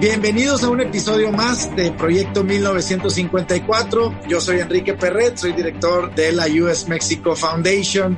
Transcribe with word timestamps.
Bienvenidos 0.00 0.62
a 0.62 0.70
un 0.70 0.80
episodio 0.80 1.32
más 1.32 1.74
de 1.74 1.90
Proyecto 1.90 2.44
1954. 2.44 4.20
Yo 4.28 4.40
soy 4.40 4.60
Enrique 4.60 4.94
Perret, 4.94 5.36
soy 5.36 5.52
director 5.54 6.14
de 6.14 6.30
la 6.30 6.46
US 6.46 6.86
Mexico 6.86 7.34
Foundation 7.34 8.16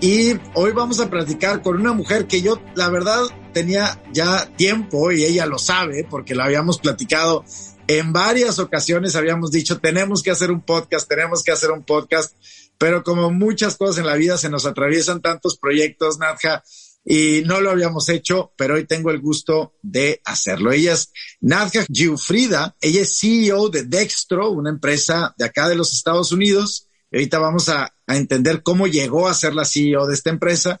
y 0.00 0.34
hoy 0.54 0.70
vamos 0.70 1.00
a 1.00 1.10
platicar 1.10 1.62
con 1.62 1.80
una 1.80 1.92
mujer 1.92 2.28
que 2.28 2.42
yo, 2.42 2.62
la 2.76 2.90
verdad, 2.90 3.22
tenía 3.52 4.00
ya 4.12 4.46
tiempo 4.54 5.10
y 5.10 5.24
ella 5.24 5.46
lo 5.46 5.58
sabe 5.58 6.06
porque 6.08 6.36
la 6.36 6.44
habíamos 6.44 6.78
platicado 6.78 7.44
en 7.88 8.12
varias 8.12 8.60
ocasiones, 8.60 9.16
habíamos 9.16 9.50
dicho, 9.50 9.80
tenemos 9.80 10.22
que 10.22 10.30
hacer 10.30 10.52
un 10.52 10.60
podcast, 10.60 11.08
tenemos 11.08 11.42
que 11.42 11.50
hacer 11.50 11.72
un 11.72 11.82
podcast, 11.82 12.36
pero 12.78 13.02
como 13.02 13.32
muchas 13.32 13.76
cosas 13.76 13.98
en 13.98 14.06
la 14.06 14.14
vida 14.14 14.38
se 14.38 14.48
nos 14.48 14.64
atraviesan 14.64 15.20
tantos 15.20 15.58
proyectos, 15.58 16.20
Nadja, 16.20 16.62
y 17.08 17.42
no 17.46 17.60
lo 17.60 17.70
habíamos 17.70 18.08
hecho, 18.08 18.52
pero 18.56 18.74
hoy 18.74 18.84
tengo 18.84 19.12
el 19.12 19.20
gusto 19.20 19.74
de 19.80 20.20
hacerlo. 20.24 20.72
Ella 20.72 20.94
es 20.94 21.12
Nadja 21.40 21.86
Giuffrida, 21.88 22.76
ella 22.80 23.02
es 23.02 23.16
CEO 23.20 23.68
de 23.68 23.84
Dextro, 23.84 24.50
una 24.50 24.70
empresa 24.70 25.32
de 25.38 25.44
acá 25.44 25.68
de 25.68 25.76
los 25.76 25.92
Estados 25.92 26.32
Unidos. 26.32 26.88
Y 27.12 27.18
ahorita 27.18 27.38
vamos 27.38 27.68
a, 27.68 27.94
a 28.08 28.16
entender 28.16 28.64
cómo 28.64 28.88
llegó 28.88 29.28
a 29.28 29.34
ser 29.34 29.54
la 29.54 29.64
CEO 29.64 30.08
de 30.08 30.14
esta 30.14 30.30
empresa. 30.30 30.80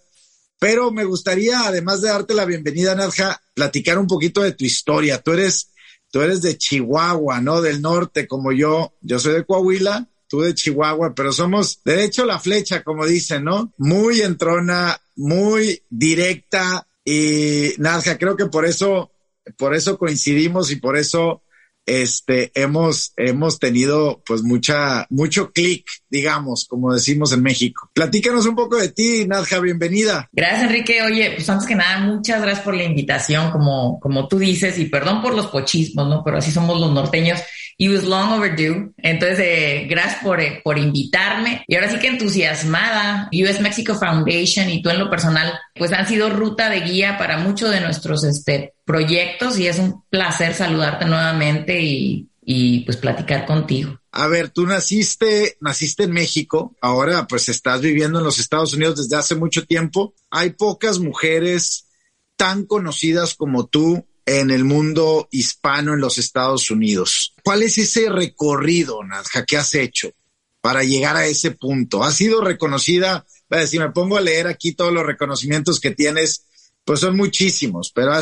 Pero 0.58 0.90
me 0.90 1.04
gustaría, 1.04 1.60
además 1.60 2.00
de 2.00 2.08
darte 2.08 2.34
la 2.34 2.44
bienvenida, 2.44 2.96
Nadja, 2.96 3.40
platicar 3.54 3.96
un 3.96 4.08
poquito 4.08 4.42
de 4.42 4.50
tu 4.50 4.64
historia. 4.64 5.22
Tú 5.22 5.30
eres, 5.30 5.70
tú 6.10 6.22
eres 6.22 6.42
de 6.42 6.58
Chihuahua, 6.58 7.40
¿no? 7.40 7.62
Del 7.62 7.80
norte, 7.80 8.26
como 8.26 8.50
yo. 8.50 8.96
Yo 9.00 9.20
soy 9.20 9.34
de 9.34 9.46
Coahuila 9.46 10.10
tú 10.28 10.40
de 10.40 10.54
Chihuahua, 10.54 11.14
pero 11.14 11.32
somos 11.32 11.80
de 11.84 12.04
hecho 12.04 12.24
la 12.24 12.38
flecha, 12.38 12.82
como 12.82 13.06
dicen, 13.06 13.44
¿no? 13.44 13.72
Muy 13.78 14.20
entrona, 14.20 15.00
muy 15.16 15.82
directa 15.88 16.86
y 17.04 17.72
nada, 17.78 18.18
creo 18.18 18.36
que 18.36 18.46
por 18.46 18.66
eso, 18.66 19.12
por 19.56 19.74
eso 19.74 19.98
coincidimos 19.98 20.70
y 20.70 20.76
por 20.76 20.96
eso 20.96 21.42
este, 21.86 22.50
hemos, 22.54 23.12
hemos 23.16 23.60
tenido 23.60 24.20
pues 24.26 24.42
mucha, 24.42 25.06
mucho 25.08 25.52
clic, 25.52 25.86
digamos, 26.10 26.66
como 26.68 26.92
decimos 26.92 27.32
en 27.32 27.42
México. 27.42 27.88
Platícanos 27.94 28.44
un 28.46 28.56
poco 28.56 28.76
de 28.76 28.90
ti, 28.90 29.24
Nadja, 29.26 29.60
bienvenida. 29.60 30.28
Gracias, 30.32 30.64
Enrique. 30.64 31.00
Oye, 31.02 31.32
pues 31.36 31.48
antes 31.48 31.66
que 31.66 31.76
nada, 31.76 32.00
muchas 32.00 32.42
gracias 32.42 32.64
por 32.64 32.74
la 32.74 32.82
invitación, 32.82 33.52
como, 33.52 34.00
como 34.00 34.26
tú 34.26 34.38
dices, 34.38 34.76
y 34.78 34.86
perdón 34.86 35.22
por 35.22 35.34
los 35.34 35.46
pochismos, 35.46 36.08
¿no? 36.08 36.24
Pero 36.24 36.38
así 36.38 36.50
somos 36.50 36.80
los 36.80 36.92
norteños. 36.92 37.40
It 37.78 37.90
was 37.90 38.04
long 38.04 38.32
overdue. 38.32 38.92
Entonces, 38.98 39.38
eh, 39.40 39.86
gracias 39.88 40.22
por, 40.22 40.40
eh, 40.40 40.60
por 40.64 40.78
invitarme. 40.78 41.64
Y 41.68 41.74
ahora 41.74 41.90
sí 41.90 41.98
que 41.98 42.08
entusiasmada, 42.08 43.28
US 43.32 43.60
Mexico 43.60 43.94
Foundation 43.94 44.70
y 44.70 44.82
tú 44.82 44.90
en 44.90 44.98
lo 44.98 45.10
personal, 45.10 45.52
pues 45.74 45.92
han 45.92 46.06
sido 46.06 46.30
ruta 46.30 46.70
de 46.70 46.80
guía 46.80 47.18
para 47.18 47.38
muchos 47.38 47.70
de 47.70 47.80
nuestros 47.80 48.24
este, 48.24 48.74
proyectos 48.84 49.58
y 49.58 49.66
es 49.66 49.78
un 49.78 50.04
placer 50.08 50.54
saludarte 50.54 51.04
nuevamente 51.04 51.80
y, 51.82 52.28
y 52.48 52.80
pues 52.80 52.96
platicar 52.96 53.44
contigo. 53.44 54.00
A 54.12 54.28
ver, 54.28 54.48
tú 54.48 54.66
naciste, 54.66 55.58
naciste 55.60 56.04
en 56.04 56.12
México, 56.12 56.74
ahora 56.80 57.26
pues 57.26 57.50
estás 57.50 57.82
viviendo 57.82 58.20
en 58.20 58.24
los 58.24 58.38
Estados 58.38 58.72
Unidos 58.72 58.96
desde 58.96 59.16
hace 59.16 59.34
mucho 59.34 59.66
tiempo. 59.66 60.14
Hay 60.30 60.50
pocas 60.50 60.98
mujeres 60.98 61.88
tan 62.36 62.64
conocidas 62.64 63.34
como 63.34 63.66
tú 63.66 64.06
en 64.26 64.50
el 64.50 64.64
mundo 64.64 65.28
hispano 65.30 65.94
en 65.94 66.00
los 66.00 66.18
Estados 66.18 66.70
Unidos. 66.70 67.32
¿Cuál 67.44 67.62
es 67.62 67.78
ese 67.78 68.10
recorrido, 68.10 69.02
Nadja, 69.04 69.44
que 69.44 69.56
has 69.56 69.74
hecho 69.74 70.10
para 70.60 70.82
llegar 70.82 71.16
a 71.16 71.26
ese 71.26 71.52
punto? 71.52 72.02
¿Has 72.02 72.16
sido 72.16 72.40
reconocida? 72.40 73.24
Si 73.66 73.78
me 73.78 73.92
pongo 73.92 74.16
a 74.16 74.20
leer 74.20 74.48
aquí 74.48 74.72
todos 74.72 74.92
los 74.92 75.06
reconocimientos 75.06 75.78
que 75.78 75.92
tienes, 75.92 76.44
pues 76.84 76.98
son 77.00 77.16
muchísimos, 77.16 77.92
pero 77.94 78.12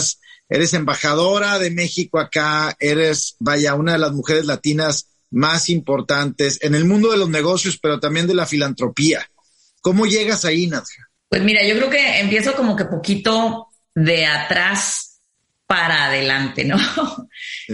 eres 0.48 0.74
embajadora 0.74 1.58
de 1.58 1.70
México 1.70 2.20
acá, 2.20 2.76
eres, 2.78 3.36
vaya, 3.38 3.74
una 3.74 3.92
de 3.92 3.98
las 3.98 4.12
mujeres 4.12 4.44
latinas 4.44 5.08
más 5.30 5.70
importantes 5.70 6.58
en 6.62 6.74
el 6.74 6.84
mundo 6.84 7.10
de 7.10 7.16
los 7.16 7.30
negocios, 7.30 7.78
pero 7.80 7.98
también 7.98 8.26
de 8.26 8.34
la 8.34 8.46
filantropía. 8.46 9.26
¿Cómo 9.80 10.04
llegas 10.04 10.44
ahí, 10.44 10.66
Nadja? 10.66 11.08
Pues 11.30 11.42
mira, 11.42 11.66
yo 11.66 11.74
creo 11.76 11.90
que 11.90 12.20
empiezo 12.20 12.54
como 12.54 12.76
que 12.76 12.84
poquito 12.84 13.68
de 13.94 14.26
atrás 14.26 15.13
para 15.66 16.06
adelante, 16.06 16.64
¿no? 16.64 16.76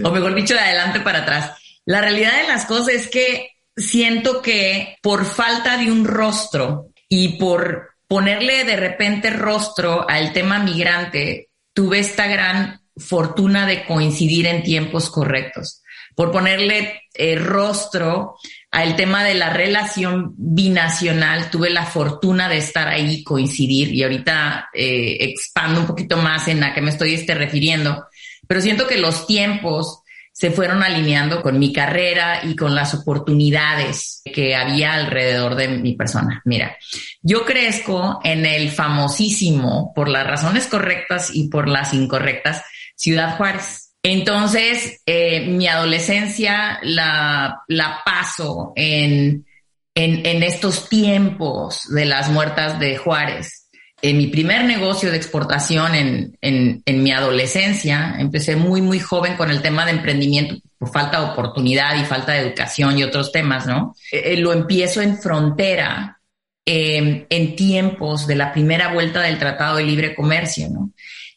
o 0.03 0.11
mejor 0.11 0.35
dicho, 0.35 0.53
de 0.53 0.59
adelante 0.59 0.99
para 0.99 1.19
atrás. 1.19 1.51
La 1.85 2.01
realidad 2.01 2.41
de 2.41 2.47
las 2.47 2.65
cosas 2.65 2.89
es 2.89 3.07
que 3.07 3.51
siento 3.75 4.41
que 4.41 4.97
por 5.01 5.25
falta 5.25 5.77
de 5.77 5.91
un 5.91 6.05
rostro 6.05 6.89
y 7.09 7.37
por 7.37 7.91
ponerle 8.07 8.63
de 8.63 8.75
repente 8.75 9.29
rostro 9.29 10.05
al 10.09 10.33
tema 10.33 10.59
migrante, 10.59 11.49
tuve 11.73 11.99
esta 11.99 12.27
gran 12.27 12.81
fortuna 12.97 13.65
de 13.65 13.85
coincidir 13.85 14.47
en 14.47 14.63
tiempos 14.63 15.09
correctos. 15.09 15.81
Por 16.15 16.31
ponerle 16.31 17.03
eh, 17.13 17.35
rostro 17.35 18.35
al 18.71 18.95
tema 18.95 19.23
de 19.23 19.33
la 19.33 19.49
relación 19.49 20.33
binacional, 20.37 21.49
tuve 21.51 21.69
la 21.69 21.85
fortuna 21.85 22.47
de 22.47 22.57
estar 22.57 22.87
ahí, 22.87 23.21
coincidir, 23.21 23.93
y 23.93 24.03
ahorita 24.03 24.69
eh, 24.73 25.17
expando 25.19 25.81
un 25.81 25.87
poquito 25.87 26.15
más 26.17 26.47
en 26.47 26.63
a 26.63 26.73
qué 26.73 26.81
me 26.81 26.89
estoy 26.89 27.13
este, 27.13 27.35
refiriendo, 27.35 28.05
pero 28.47 28.61
siento 28.61 28.87
que 28.87 28.97
los 28.97 29.27
tiempos 29.27 30.01
se 30.31 30.51
fueron 30.51 30.81
alineando 30.81 31.41
con 31.41 31.59
mi 31.59 31.73
carrera 31.73 32.41
y 32.45 32.55
con 32.55 32.73
las 32.73 32.93
oportunidades 32.93 34.21
que 34.23 34.55
había 34.55 34.93
alrededor 34.93 35.55
de 35.55 35.67
mi 35.67 35.93
persona. 35.95 36.41
Mira, 36.45 36.77
yo 37.21 37.43
crezco 37.45 38.21
en 38.23 38.45
el 38.45 38.71
famosísimo, 38.71 39.91
por 39.93 40.07
las 40.07 40.25
razones 40.25 40.67
correctas 40.67 41.31
y 41.33 41.49
por 41.49 41.67
las 41.67 41.93
incorrectas, 41.93 42.63
Ciudad 42.95 43.35
Juárez. 43.35 43.90
Entonces, 44.03 45.01
eh, 45.05 45.47
mi 45.47 45.67
adolescencia 45.67 46.79
la, 46.81 47.61
la 47.67 48.01
paso 48.03 48.73
en, 48.75 49.45
en, 49.93 50.25
en, 50.25 50.43
estos 50.43 50.89
tiempos 50.89 51.87
de 51.89 52.05
las 52.05 52.29
muertas 52.29 52.79
de 52.79 52.97
Juárez. 52.97 53.69
En 54.01 54.17
mi 54.17 54.27
primer 54.27 54.65
negocio 54.65 55.11
de 55.11 55.17
exportación 55.17 55.93
en, 55.93 56.37
en, 56.41 56.81
en 56.83 57.03
mi 57.03 57.11
adolescencia, 57.11 58.15
empecé 58.17 58.55
muy, 58.55 58.81
muy 58.81 58.99
joven 58.99 59.35
con 59.37 59.51
el 59.51 59.61
tema 59.61 59.85
de 59.85 59.91
emprendimiento 59.91 60.55
por 60.79 60.91
falta 60.91 61.19
de 61.19 61.31
oportunidad 61.33 61.95
y 62.01 62.05
falta 62.05 62.31
de 62.31 62.39
educación 62.39 62.97
y 62.97 63.03
otros 63.03 63.31
temas, 63.31 63.67
¿no? 63.67 63.95
Eh, 64.11 64.35
lo 64.37 64.51
empiezo 64.51 65.01
en 65.01 65.19
frontera, 65.19 66.19
eh, 66.65 67.27
en 67.29 67.55
tiempos 67.55 68.25
de 68.25 68.35
la 68.35 68.51
primera 68.51 68.91
vuelta 68.91 69.21
del 69.21 69.37
Tratado 69.37 69.77
de 69.77 69.83
Libre 69.83 70.15
Comercio, 70.15 70.69
¿no? 70.71 70.89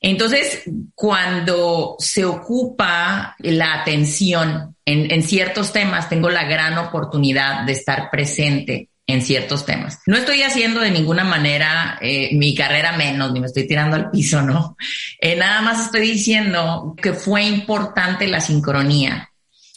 Entonces, 0.06 0.64
cuando 0.94 1.96
se 1.98 2.26
ocupa 2.26 3.34
la 3.38 3.80
atención 3.80 4.76
en, 4.84 5.22
ciertos 5.22 5.72
temas, 5.72 6.10
tengo 6.10 6.28
la 6.28 6.44
gran 6.44 6.76
oportunidad 6.76 7.64
de 7.64 7.72
estar 7.72 8.10
presente 8.10 8.90
en 9.06 9.22
ciertos 9.22 9.64
temas. 9.64 10.00
No 10.04 10.18
estoy 10.18 10.42
haciendo 10.42 10.82
de 10.82 10.90
ninguna 10.90 11.24
manera 11.24 11.98
eh, 12.02 12.36
mi 12.36 12.54
carrera 12.54 12.92
menos, 12.92 13.32
ni 13.32 13.40
me 13.40 13.46
estoy 13.46 13.66
tirando 13.66 13.96
al 13.96 14.10
piso, 14.10 14.42
no. 14.42 14.76
Eh, 15.18 15.36
nada 15.36 15.62
más 15.62 15.86
estoy 15.86 16.02
diciendo 16.02 16.94
que 17.00 17.14
fue 17.14 17.44
importante 17.44 18.28
la 18.28 18.42
sincronía 18.42 19.30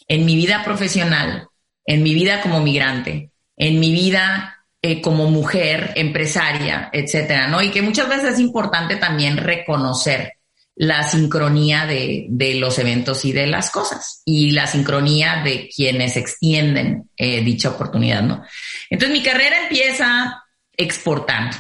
en 0.10 0.26
mi 0.26 0.36
vida 0.36 0.62
profesional, 0.66 1.48
en 1.86 2.04
mi 2.04 2.14
vida 2.14 2.42
como 2.42 2.60
migrante, 2.60 3.32
en 3.56 3.80
mi 3.80 3.94
vida 3.94 4.57
eh, 4.90 5.02
como 5.02 5.30
mujer, 5.30 5.92
empresaria, 5.98 6.90
etcétera, 6.94 7.50
¿no? 7.50 7.62
Y 7.62 7.72
que 7.72 7.82
muchas 7.82 8.08
veces 8.08 8.36
es 8.36 8.40
importante 8.40 8.96
también 8.96 9.36
reconocer 9.36 10.32
la 10.76 11.04
sincronía 11.04 11.86
de, 11.86 12.56
los 12.58 12.80
eventos 12.80 13.26
y 13.26 13.34
de 13.34 13.48
las 13.48 13.70
cosas 13.70 14.22
y 14.24 14.52
la 14.52 14.66
sincronía 14.66 15.42
de 15.44 15.68
quienes 15.76 16.16
extienden 16.16 17.10
eh, 17.18 17.44
dicha 17.44 17.72
oportunidad, 17.72 18.22
¿no? 18.22 18.44
Entonces 18.90 19.18
mi 19.18 19.22
carrera 19.22 19.64
empieza 19.64 20.42
exportando 20.78 21.58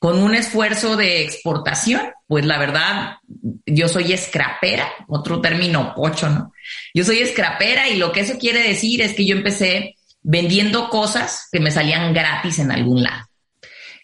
con 0.00 0.18
un 0.18 0.34
esfuerzo 0.34 0.96
de 0.96 1.22
exportación, 1.22 2.00
pues 2.26 2.44
la 2.44 2.58
verdad, 2.58 3.18
yo 3.66 3.86
soy 3.86 4.12
escrapera, 4.12 4.88
otro 5.06 5.40
término 5.40 5.94
pocho, 5.94 6.28
¿no? 6.28 6.52
Yo 6.92 7.04
soy 7.04 7.18
escrapera 7.18 7.88
y 7.88 7.98
lo 7.98 8.10
que 8.10 8.22
eso 8.22 8.36
quiere 8.36 8.66
decir 8.66 9.00
es 9.00 9.12
que 9.14 9.26
yo 9.26 9.36
empecé 9.36 9.94
vendiendo 10.22 10.88
cosas 10.88 11.48
que 11.50 11.60
me 11.60 11.70
salían 11.70 12.12
gratis 12.12 12.58
en 12.58 12.70
algún 12.70 13.02
lado. 13.02 13.26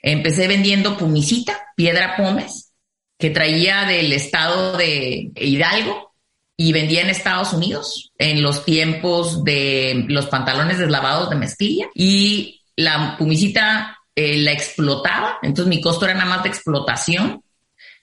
Empecé 0.03 0.49
vendiendo 0.49 0.97
pumisita, 0.97 1.59
piedra 1.77 2.17
pómez, 2.17 2.73
que 3.19 3.31
traía 3.31 3.85
del 3.85 4.13
estado 4.13 4.77
de 4.77 5.33
Hidalgo 5.35 6.13
y 6.57 6.73
vendía 6.73 7.03
en 7.03 7.11
Estados 7.11 7.53
Unidos 7.53 8.13
en 8.19 8.43
los 8.43 8.65
tiempos 8.65 9.45
de 9.45 10.05
los 10.09 10.27
pantalones 10.27 10.79
deslavados 10.79 11.31
de 11.31 11.37
mezclilla 11.37 11.87
y 11.95 12.63
la 12.77 13.17
pumicita 13.17 13.99
eh, 14.15 14.39
la 14.39 14.53
explotaba, 14.53 15.39
entonces 15.43 15.69
mi 15.69 15.81
costo 15.81 16.05
era 16.05 16.15
nada 16.15 16.31
más 16.31 16.43
de 16.43 16.49
explotación, 16.49 17.43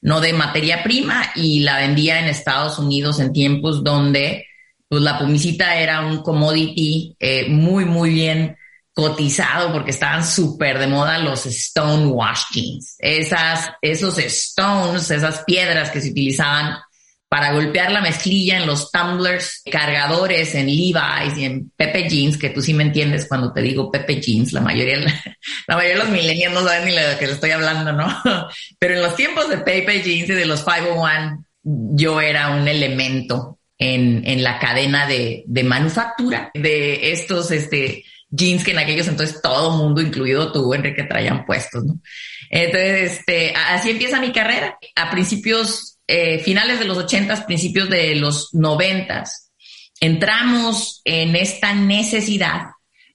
no 0.01 0.21
de 0.21 0.31
materia 0.31 0.83
prima 0.83 1.31
y 1.35 1.61
la 1.61 1.79
vendía 1.79 2.19
en 2.19 2.27
Estados 2.27 2.79
Unidos 2.79 3.19
en 3.19 3.33
tiempos 3.33 3.83
donde 3.83 4.45
pues 4.87 5.01
la 5.01 5.17
pumicita 5.17 5.75
era 5.77 6.01
un 6.01 6.21
commodity 6.21 7.15
eh, 7.19 7.49
muy, 7.49 7.85
muy 7.85 8.11
bien 8.11 8.55
cotizado 8.93 9.73
porque 9.73 9.91
estaban 9.91 10.25
súper 10.25 10.79
de 10.79 10.87
moda 10.87 11.19
los 11.19 11.45
stone 11.45 12.05
wash 12.07 12.43
jeans. 12.53 12.95
Esas, 12.99 13.71
esos 13.81 14.17
stones, 14.19 15.11
esas 15.11 15.43
piedras 15.43 15.91
que 15.91 15.99
se 15.99 16.11
utilizaban 16.11 16.77
para 17.27 17.51
golpear 17.51 17.91
la 17.91 17.99
mezclilla 17.99 18.57
en 18.57 18.65
los 18.65 18.91
tumblers, 18.91 19.61
cargadores 19.69 20.55
en 20.55 20.67
Levi's 20.67 21.37
y 21.37 21.43
en 21.43 21.69
Pepe 21.75 22.07
Jeans, 22.07 22.37
que 22.37 22.51
tú 22.51 22.61
sí 22.61 22.73
me 22.73 22.83
entiendes 22.83 23.27
cuando 23.27 23.51
te 23.51 23.61
digo 23.61 23.91
Pepe 23.91 24.21
Jeans, 24.21 24.53
la 24.53 24.61
mayoría, 24.61 24.99
la 25.67 25.75
mayoría 25.75 25.97
de 25.97 26.03
los 26.03 26.13
millennials 26.13 26.53
no 26.53 26.63
saben 26.63 26.85
ni 26.85 26.93
de 26.93 27.17
que 27.19 27.27
le 27.27 27.33
estoy 27.33 27.51
hablando, 27.51 27.91
¿no? 27.91 28.07
Pero 28.79 28.93
en 28.93 29.01
los 29.01 29.17
tiempos 29.17 29.49
de 29.49 29.57
Pepe 29.57 30.01
Jeans 30.01 30.29
y 30.29 30.33
de 30.33 30.45
los 30.45 30.63
501, 30.63 31.45
yo 31.63 32.21
era 32.21 32.51
un 32.51 32.67
elemento 32.67 33.54
en, 33.77 34.23
en 34.25 34.43
la 34.43 34.59
cadena 34.59 35.07
de, 35.07 35.43
de 35.47 35.63
manufactura 35.63 36.51
de 36.53 37.11
estos, 37.11 37.51
este, 37.51 38.03
jeans 38.29 38.63
que 38.63 38.71
en 38.71 38.79
aquellos 38.79 39.07
entonces 39.07 39.41
todo 39.41 39.77
mundo, 39.77 40.01
incluido 40.01 40.51
tú, 40.51 40.73
Enrique, 40.73 41.03
traían 41.03 41.45
puestos, 41.45 41.85
¿no? 41.85 41.99
Entonces, 42.49 43.19
este, 43.19 43.53
así 43.55 43.89
empieza 43.91 44.21
mi 44.21 44.31
carrera. 44.31 44.77
A 44.95 45.11
principios, 45.11 45.97
eh, 46.07 46.39
finales 46.39 46.79
de 46.79 46.85
los 46.85 46.97
ochentas, 46.97 47.43
principios 47.43 47.89
de 47.89 48.15
los 48.15 48.53
noventas, 48.53 49.51
entramos 49.99 51.01
en 51.05 51.35
esta 51.35 51.73
necesidad 51.73 52.67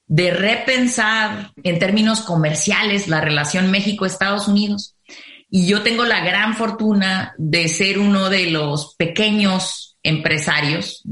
de 0.07 0.31
repensar 0.31 1.53
en 1.63 1.79
términos 1.79 2.21
comerciales 2.21 3.07
la 3.07 3.21
relación 3.21 3.71
México-Estados 3.71 4.47
Unidos. 4.47 4.95
Y 5.49 5.67
yo 5.67 5.83
tengo 5.83 6.05
la 6.05 6.23
gran 6.23 6.55
fortuna 6.55 7.33
de 7.37 7.67
ser 7.67 7.99
uno 7.99 8.29
de 8.29 8.49
los 8.49 8.95
pequeños 8.95 9.90
empresarios 10.03 11.03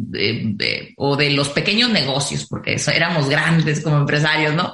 o 0.98 1.16
de 1.16 1.30
los 1.32 1.50
pequeños 1.50 1.90
negocios, 1.90 2.46
porque 2.48 2.78
éramos 2.94 3.30
grandes 3.30 3.82
como 3.82 3.98
empresarios, 3.98 4.54
¿no? 4.54 4.74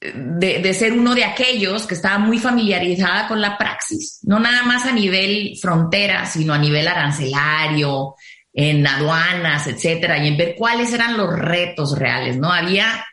De, 0.00 0.58
de, 0.58 0.74
ser 0.74 0.92
uno 0.92 1.14
de 1.14 1.24
aquellos 1.24 1.86
que 1.86 1.94
estaba 1.94 2.18
muy 2.18 2.38
familiarizada 2.38 3.26
con 3.26 3.40
la 3.40 3.56
praxis, 3.56 4.18
no 4.24 4.38
nada 4.38 4.62
más 4.64 4.84
a 4.84 4.92
nivel 4.92 5.56
frontera, 5.60 6.26
sino 6.26 6.52
a 6.52 6.58
nivel 6.58 6.86
arancelario, 6.86 8.14
en 8.54 8.86
aduanas, 8.86 9.66
etcétera, 9.66 10.24
y 10.24 10.28
en 10.28 10.36
ver 10.36 10.54
cuáles 10.56 10.92
eran 10.92 11.16
los 11.16 11.32
retos 11.36 11.98
reales, 11.98 12.36
¿no? 12.36 12.52
Había 12.52 13.04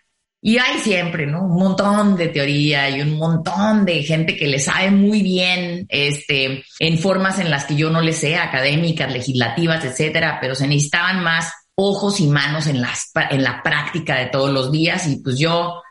y 0.44 0.58
hay 0.58 0.80
siempre, 0.80 1.28
¿no? 1.28 1.44
Un 1.44 1.56
montón 1.56 2.16
de 2.16 2.30
teoría 2.30 2.90
y 2.90 3.02
un 3.02 3.18
montón 3.18 3.86
de 3.86 4.02
gente 4.02 4.36
que 4.36 4.48
le 4.48 4.58
sabe 4.58 4.90
muy 4.90 5.22
bien, 5.22 5.86
este, 5.88 6.64
en 6.80 6.98
formas 6.98 7.38
en 7.38 7.52
las 7.52 7.66
que 7.66 7.76
yo 7.76 7.92
no 7.92 8.02
le 8.02 8.12
sé, 8.12 8.38
académicas, 8.38 9.14
legislativas, 9.14 9.86
etcétera, 9.86 10.40
pero 10.42 10.56
se 10.56 10.68
necesitaban 10.68 11.24
más 11.24 11.54
ojos 11.76 12.20
y 12.20 12.28
manos 12.28 12.66
en 12.66 12.82
las, 12.82 13.12
en 13.30 13.44
la 13.44 13.62
práctica 13.62 14.18
de 14.18 14.26
todos 14.28 14.50
los 14.50 14.72
días 14.72 15.08
y 15.08 15.18
pues 15.18 15.38
yo, 15.38 15.84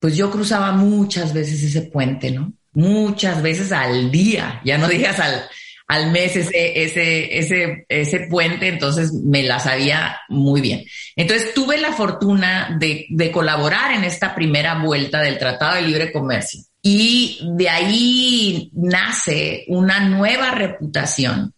pues 0.00 0.16
yo 0.16 0.30
cruzaba 0.30 0.72
muchas 0.72 1.34
veces 1.34 1.62
ese 1.62 1.82
puente, 1.82 2.30
¿no? 2.30 2.54
Muchas 2.72 3.42
veces 3.42 3.72
al 3.72 4.10
día, 4.10 4.60
ya 4.64 4.78
no 4.78 4.88
digas 4.88 5.20
al, 5.20 5.42
al 5.88 6.10
mes 6.10 6.36
ese, 6.36 6.82
ese, 6.82 7.38
ese, 7.38 7.86
ese 7.88 8.20
puente, 8.28 8.68
entonces 8.68 9.12
me 9.12 9.42
la 9.42 9.60
sabía 9.60 10.18
muy 10.28 10.60
bien. 10.60 10.84
Entonces 11.14 11.54
tuve 11.54 11.78
la 11.78 11.92
fortuna 11.92 12.76
de, 12.78 13.06
de 13.08 13.30
colaborar 13.30 13.92
en 13.92 14.04
esta 14.04 14.34
primera 14.34 14.82
vuelta 14.82 15.20
del 15.20 15.38
Tratado 15.38 15.76
de 15.76 15.82
Libre 15.82 16.12
Comercio 16.12 16.60
y 16.82 17.40
de 17.42 17.68
ahí 17.68 18.70
nace 18.74 19.64
una 19.68 20.00
nueva 20.00 20.52
reputación 20.52 21.52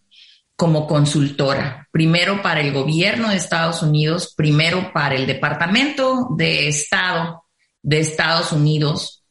como 0.55 0.87
consultora, 0.87 1.87
primero 1.91 2.41
para 2.41 2.61
el 2.61 2.73
gobierno 2.73 3.29
de 3.29 3.37
Estados 3.37 3.81
Unidos, 3.81 4.33
primero 4.35 4.91
para 4.91 5.15
el 5.15 5.25
Departamento 5.25 6.29
de 6.35 6.67
Estado 6.67 7.43
de 7.81 7.99
Estados 7.99 8.51
Unidos, 8.51 9.23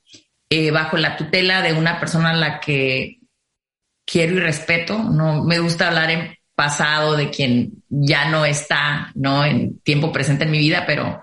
eh, 0.49 0.71
bajo 0.71 0.97
la 0.97 1.17
tutela 1.17 1.61
de 1.61 1.75
una 1.75 2.01
persona 2.01 2.33
la 2.33 2.61
que 2.61 3.18
quiero 4.11 4.37
y 4.37 4.41
respeto, 4.41 4.99
no 4.99 5.45
me 5.45 5.59
gusta 5.59 5.89
hablar 5.89 6.11
en 6.11 6.35
pasado 6.55 7.17
de 7.17 7.31
quien 7.31 7.85
ya 7.89 8.31
no 8.31 8.45
está, 8.45 9.13
¿no? 9.15 9.45
En 9.45 9.79
tiempo 9.81 10.11
presente 10.11 10.45
en 10.45 10.51
mi 10.51 10.59
vida, 10.59 10.85
pero 10.87 11.21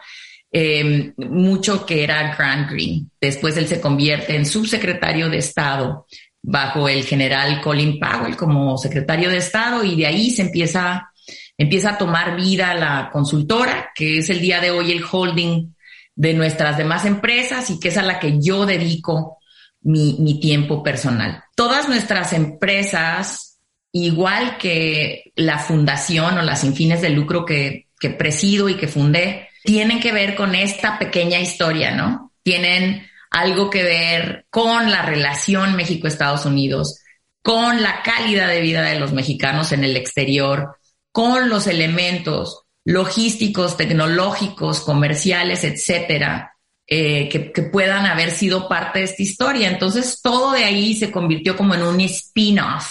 em, 0.52 1.14
mucho 1.18 1.86
que 1.86 2.04
era 2.04 2.34
Grant 2.36 2.72
Green. 2.72 3.12
Después 3.20 3.58
él 3.58 3.68
se 3.68 3.82
convierte 3.82 4.36
en 4.36 4.46
subsecretario 4.46 5.30
de 5.30 5.40
Estado 5.40 6.06
bajo 6.42 6.88
el 6.88 7.04
general 7.04 7.60
Colin 7.62 8.00
Powell 8.00 8.38
como 8.38 8.78
secretario 8.78 9.30
de 9.30 9.38
Estado 9.38 9.84
y 9.84 9.96
de 9.96 10.06
ahí 10.06 10.30
se 10.30 10.44
empieza, 10.44 11.12
empieza 11.58 11.92
a 11.92 11.98
tomar 11.98 12.36
vida 12.36 12.74
la 12.76 13.10
consultora, 13.12 13.92
que 13.96 14.20
es 14.20 14.30
el 14.30 14.40
día 14.40 14.62
de 14.62 14.72
hoy 14.72 14.92
el 14.92 15.04
holding 15.04 15.74
de 16.16 16.34
nuestras 16.34 16.78
demás 16.78 17.04
empresas 17.06 17.70
y 17.72 17.80
que 17.80 17.90
es 17.90 17.98
a 17.98 18.04
la 18.04 18.20
que 18.20 18.40
yo 18.40 18.66
dedico 18.66 19.40
mi, 19.82 20.40
tiempo 20.40 20.82
personal. 20.84 21.44
Todas 21.56 21.90
nuestras 21.90 22.34
empresas, 22.34 23.60
igual 23.92 24.58
que 24.58 25.32
la 25.36 25.58
fundación 25.58 26.38
o 26.38 26.42
las 26.42 26.62
sin 26.62 26.76
fines 26.76 27.02
de 27.02 27.10
lucro 27.10 27.46
que, 27.46 27.88
que 28.00 28.10
presido 28.10 28.70
y 28.70 28.76
que 28.76 28.88
fundé, 28.88 29.50
tienen 29.64 30.00
que 30.00 30.12
ver 30.12 30.36
con 30.36 30.54
esta 30.54 31.00
pequeña 31.00 31.40
historia, 31.40 31.92
¿no? 31.92 32.34
Tienen 32.44 33.08
algo 33.32 33.70
que 33.70 33.84
ver 33.84 34.46
con 34.50 34.92
la 34.92 35.02
relación 35.02 35.76
México-Estados 35.76 36.46
Unidos, 36.46 37.00
con 37.42 37.82
la 37.82 38.02
calidad 38.04 38.48
de 38.48 38.62
vida 38.62 38.82
de 38.82 39.00
los 39.00 39.14
mexicanos 39.14 39.72
en 39.72 39.84
el 39.84 39.98
exterior, 39.98 40.78
con 41.12 41.50
los 41.50 41.68
elementos 41.68 42.66
logísticos, 42.84 43.78
tecnológicos, 43.78 44.82
comerciales, 44.82 45.64
etcétera, 45.64 46.55
eh, 46.88 47.30
que, 47.30 47.64
puedan 47.64 48.06
haber 48.06 48.32
sido 48.32 48.68
parte 48.68 49.00
de 49.00 49.06
esta 49.06 49.24
historia. 49.24 49.70
Entonces 49.70 50.22
todo 50.22 50.52
de 50.52 50.64
ahí 50.64 50.96
se 50.96 51.12
convirtió 51.12 51.56
como 51.58 51.74
en 51.74 51.82
un 51.84 52.00
spin-off 52.02 52.88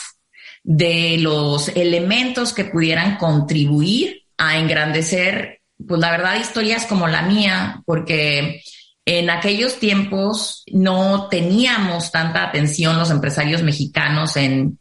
de 0.63 1.19
los 1.19 1.69
elementos 1.69 2.53
que 2.53 2.65
pudieran 2.65 3.17
contribuir 3.17 4.23
a 4.37 4.59
engrandecer, 4.59 5.61
pues 5.87 6.01
la 6.01 6.11
verdad, 6.11 6.41
historias 6.41 6.87
como 6.87 7.07
la 7.07 7.23
mía, 7.23 7.83
porque 7.87 8.63
en 9.05 9.31
aquellos 9.31 9.79
tiempos 9.79 10.65
no 10.73 11.29
teníamos 11.29 12.11
tanta 12.11 12.49
atención 12.49 12.99
los 12.99 13.11
empresarios 13.11 13.63
mexicanos 13.63 14.37
en, 14.37 14.79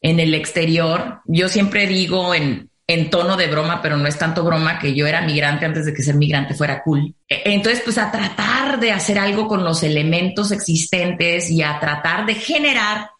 en 0.00 0.20
el 0.20 0.34
exterior. 0.34 1.20
Yo 1.26 1.48
siempre 1.48 1.86
digo 1.86 2.34
en, 2.34 2.70
en 2.88 3.10
tono 3.10 3.36
de 3.36 3.48
broma, 3.48 3.82
pero 3.82 3.96
no 3.96 4.06
es 4.06 4.18
tanto 4.18 4.44
broma 4.44 4.78
que 4.78 4.94
yo 4.94 5.06
era 5.06 5.22
migrante 5.22 5.66
antes 5.66 5.86
de 5.86 5.92
que 5.92 6.02
ser 6.02 6.14
migrante 6.14 6.54
fuera 6.54 6.82
cool. 6.82 7.14
E, 7.28 7.42
entonces, 7.46 7.82
pues 7.84 7.98
a 7.98 8.10
tratar 8.10 8.78
de 8.78 8.92
hacer 8.92 9.18
algo 9.18 9.48
con 9.48 9.64
los 9.64 9.82
elementos 9.82 10.52
existentes 10.52 11.50
y 11.50 11.62
a 11.62 11.80
tratar 11.80 12.26
de 12.26 12.34
generar 12.34 13.10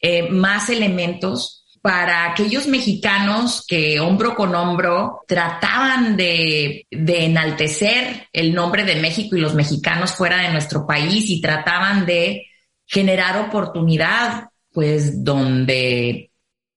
eh, 0.00 0.30
más 0.30 0.70
elementos 0.70 1.60
para 1.82 2.30
aquellos 2.30 2.66
mexicanos 2.66 3.64
que 3.66 4.00
hombro 4.00 4.34
con 4.34 4.54
hombro 4.54 5.22
trataban 5.26 6.16
de, 6.16 6.86
de 6.90 7.24
enaltecer 7.24 8.28
el 8.32 8.54
nombre 8.54 8.84
de 8.84 8.96
México 8.96 9.36
y 9.36 9.40
los 9.40 9.54
mexicanos 9.54 10.12
fuera 10.12 10.42
de 10.42 10.50
nuestro 10.50 10.86
país 10.86 11.28
y 11.30 11.40
trataban 11.40 12.04
de 12.04 12.46
generar 12.86 13.38
oportunidad, 13.46 14.48
pues 14.72 15.24
donde 15.24 16.29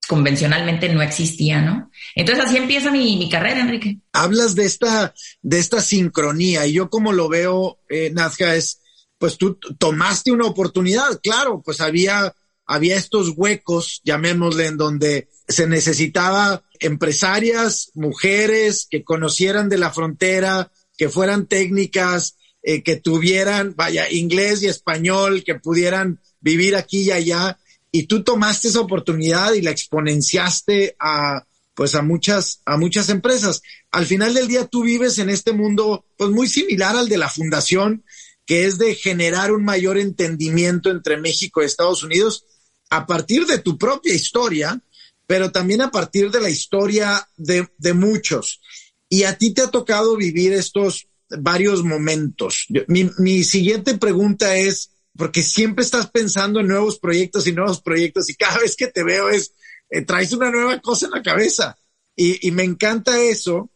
convencionalmente 0.07 0.89
no 0.89 1.01
existía, 1.01 1.61
¿no? 1.61 1.89
Entonces 2.15 2.45
así 2.45 2.57
empieza 2.57 2.91
mi, 2.91 3.29
carrera, 3.29 3.61
Enrique. 3.61 3.99
Hablas 4.11 4.55
de 4.55 4.65
esta, 4.65 5.13
de 5.41 5.59
esta 5.59 5.81
sincronía 5.81 6.65
y 6.67 6.73
yo 6.73 6.89
como 6.89 7.13
lo 7.13 7.29
veo, 7.29 7.79
eh, 7.89 8.11
Nazca, 8.13 8.55
es, 8.55 8.81
pues 9.17 9.37
tú 9.37 9.57
tomaste 9.77 10.31
una 10.31 10.45
oportunidad, 10.45 11.19
claro, 11.21 11.61
pues 11.63 11.79
había, 11.79 12.35
había 12.65 12.97
estos 12.97 13.33
huecos, 13.35 14.01
llamémosle, 14.03 14.67
en 14.67 14.77
donde 14.77 15.29
se 15.47 15.67
necesitaba 15.67 16.63
empresarias, 16.79 17.91
mujeres 17.93 18.87
que 18.89 19.03
conocieran 19.03 19.69
de 19.69 19.77
la 19.77 19.91
frontera, 19.91 20.71
que 20.97 21.09
fueran 21.09 21.47
técnicas, 21.47 22.35
eh, 22.61 22.83
que 22.83 22.97
tuvieran, 22.97 23.73
vaya, 23.75 24.11
inglés 24.11 24.63
y 24.63 24.67
español, 24.67 25.43
que 25.45 25.55
pudieran 25.55 26.19
vivir 26.39 26.75
aquí 26.75 27.03
y 27.03 27.11
allá 27.11 27.57
y 27.95 28.07
tú 28.07 28.23
tomaste 28.23 28.69
esa 28.69 28.81
oportunidad 28.81 29.53
y 29.53 29.61
la 29.61 29.69
exponenciaste 29.69 30.95
a 30.99 31.45
pues 31.75 31.93
a 31.93 32.01
muchas 32.01 32.59
a 32.65 32.75
muchas 32.75 33.09
empresas. 33.09 33.61
Al 33.91 34.07
final 34.07 34.33
del 34.33 34.47
día 34.47 34.65
tú 34.65 34.81
vives 34.81 35.19
en 35.19 35.29
este 35.29 35.53
mundo 35.53 36.03
pues 36.17 36.31
muy 36.31 36.47
similar 36.47 36.95
al 36.95 37.07
de 37.07 37.19
la 37.19 37.29
fundación, 37.29 38.03
que 38.47 38.65
es 38.65 38.79
de 38.79 38.95
generar 38.95 39.51
un 39.51 39.63
mayor 39.63 39.99
entendimiento 39.99 40.89
entre 40.89 41.17
México 41.17 41.61
y 41.61 41.65
Estados 41.65 42.03
Unidos 42.03 42.45
a 42.89 43.05
partir 43.05 43.45
de 43.45 43.59
tu 43.59 43.77
propia 43.77 44.15
historia, 44.15 44.81
pero 45.27 45.51
también 45.51 45.81
a 45.81 45.91
partir 45.91 46.31
de 46.31 46.41
la 46.41 46.49
historia 46.49 47.29
de, 47.37 47.67
de 47.77 47.93
muchos. 47.93 48.59
Y 49.07 49.23
a 49.23 49.37
ti 49.37 49.53
te 49.53 49.61
ha 49.61 49.69
tocado 49.69 50.17
vivir 50.17 50.51
estos 50.53 51.05
varios 51.29 51.83
momentos. 51.83 52.65
Mi, 52.87 53.11
mi 53.19 53.43
siguiente 53.43 53.99
pregunta 53.99 54.55
es, 54.55 54.92
porque 55.15 55.43
siempre 55.43 55.83
estás 55.83 56.09
pensando 56.09 56.59
en 56.59 56.67
nuevos 56.67 56.99
proyectos 56.99 57.47
y 57.47 57.53
nuevos 57.53 57.81
proyectos 57.81 58.29
y 58.29 58.35
cada 58.35 58.59
vez 58.59 58.75
que 58.75 58.87
te 58.87 59.03
veo 59.03 59.29
es, 59.29 59.53
eh, 59.89 60.01
traes 60.01 60.33
una 60.33 60.49
nueva 60.49 60.79
cosa 60.81 61.05
en 61.05 61.11
la 61.11 61.21
cabeza 61.21 61.77
y, 62.15 62.51
me 62.51 62.63
encanta 62.63 63.19
eso, 63.19 63.71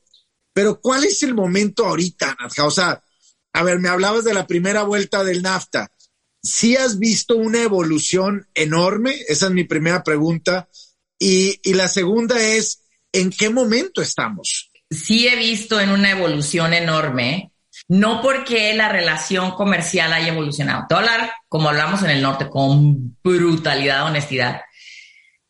pero 0.53 0.79
¿cuál 0.79 1.05
es 1.05 1.23
el 1.23 1.33
momento 1.33 1.85
ahorita, 1.85 2.37
Nadja? 2.39 2.65
O 2.65 2.71
sea, 2.71 3.01
a 3.53 3.63
ver, 3.63 3.79
me 3.79 3.89
hablabas 3.89 4.23
de 4.23 4.33
la 4.33 4.45
primera 4.45 4.83
vuelta 4.83 5.23
del 5.23 5.41
NAFTA. 5.41 5.91
¿Sí 6.43 6.75
has 6.75 6.99
visto 6.99 7.35
una 7.35 7.63
evolución 7.63 8.47
enorme? 8.53 9.15
Esa 9.27 9.47
es 9.47 9.51
mi 9.53 9.63
primera 9.63 10.03
pregunta. 10.03 10.69
Y 11.17 11.73
la 11.73 11.87
segunda 11.87 12.39
es, 12.39 12.83
¿en 13.11 13.31
qué 13.31 13.49
momento 13.49 14.03
estamos? 14.03 14.71
Sí 14.91 15.27
he 15.27 15.35
visto 15.35 15.79
en 15.79 15.89
una 15.89 16.11
evolución 16.11 16.73
enorme 16.73 17.51
no 17.87 18.21
porque 18.21 18.73
la 18.73 18.89
relación 18.89 19.51
comercial 19.51 20.11
haya 20.13 20.29
evolucionado. 20.29 20.85
Te 20.89 20.95
hablar, 20.95 21.31
como 21.47 21.69
hablamos 21.69 22.03
en 22.03 22.09
el 22.09 22.21
norte, 22.21 22.49
con 22.49 23.17
brutalidad, 23.23 24.05
honestidad, 24.05 24.61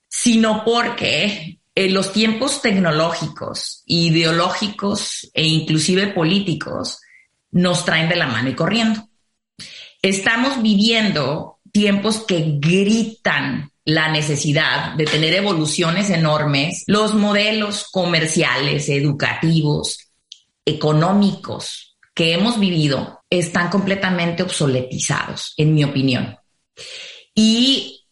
sino 0.08 0.64
porque 0.64 1.60
en 1.74 1.94
los 1.94 2.12
tiempos 2.12 2.62
tecnológicos, 2.62 3.84
ideológicos 3.86 5.30
e 5.34 5.46
inclusive 5.46 6.08
políticos 6.08 7.00
nos 7.52 7.86
traen 7.86 8.10
de 8.10 8.16
la 8.16 8.28
mano 8.28 8.50
y 8.50 8.56
corriendo. 8.56 9.08
Estamos 10.02 10.62
viviendo 10.62 11.60
tiempos 11.72 12.24
que 12.26 12.58
gritan 12.60 13.72
la 13.86 14.10
necesidad 14.10 14.96
de 14.96 15.06
tener 15.06 15.34
evoluciones 15.34 16.10
enormes, 16.10 16.84
los 16.88 17.14
modelos 17.14 17.88
comerciales, 17.92 18.90
educativos, 18.90 20.00
económicos, 20.66 21.87
que 22.18 22.34
hemos 22.34 22.60
vivido 22.60 23.22
están 23.30 23.70
completamente 23.70 24.42
obsoletizados, 24.42 25.54
en 25.56 25.76
mi 25.76 25.84
opinión. 25.84 26.36
Y 27.36 28.08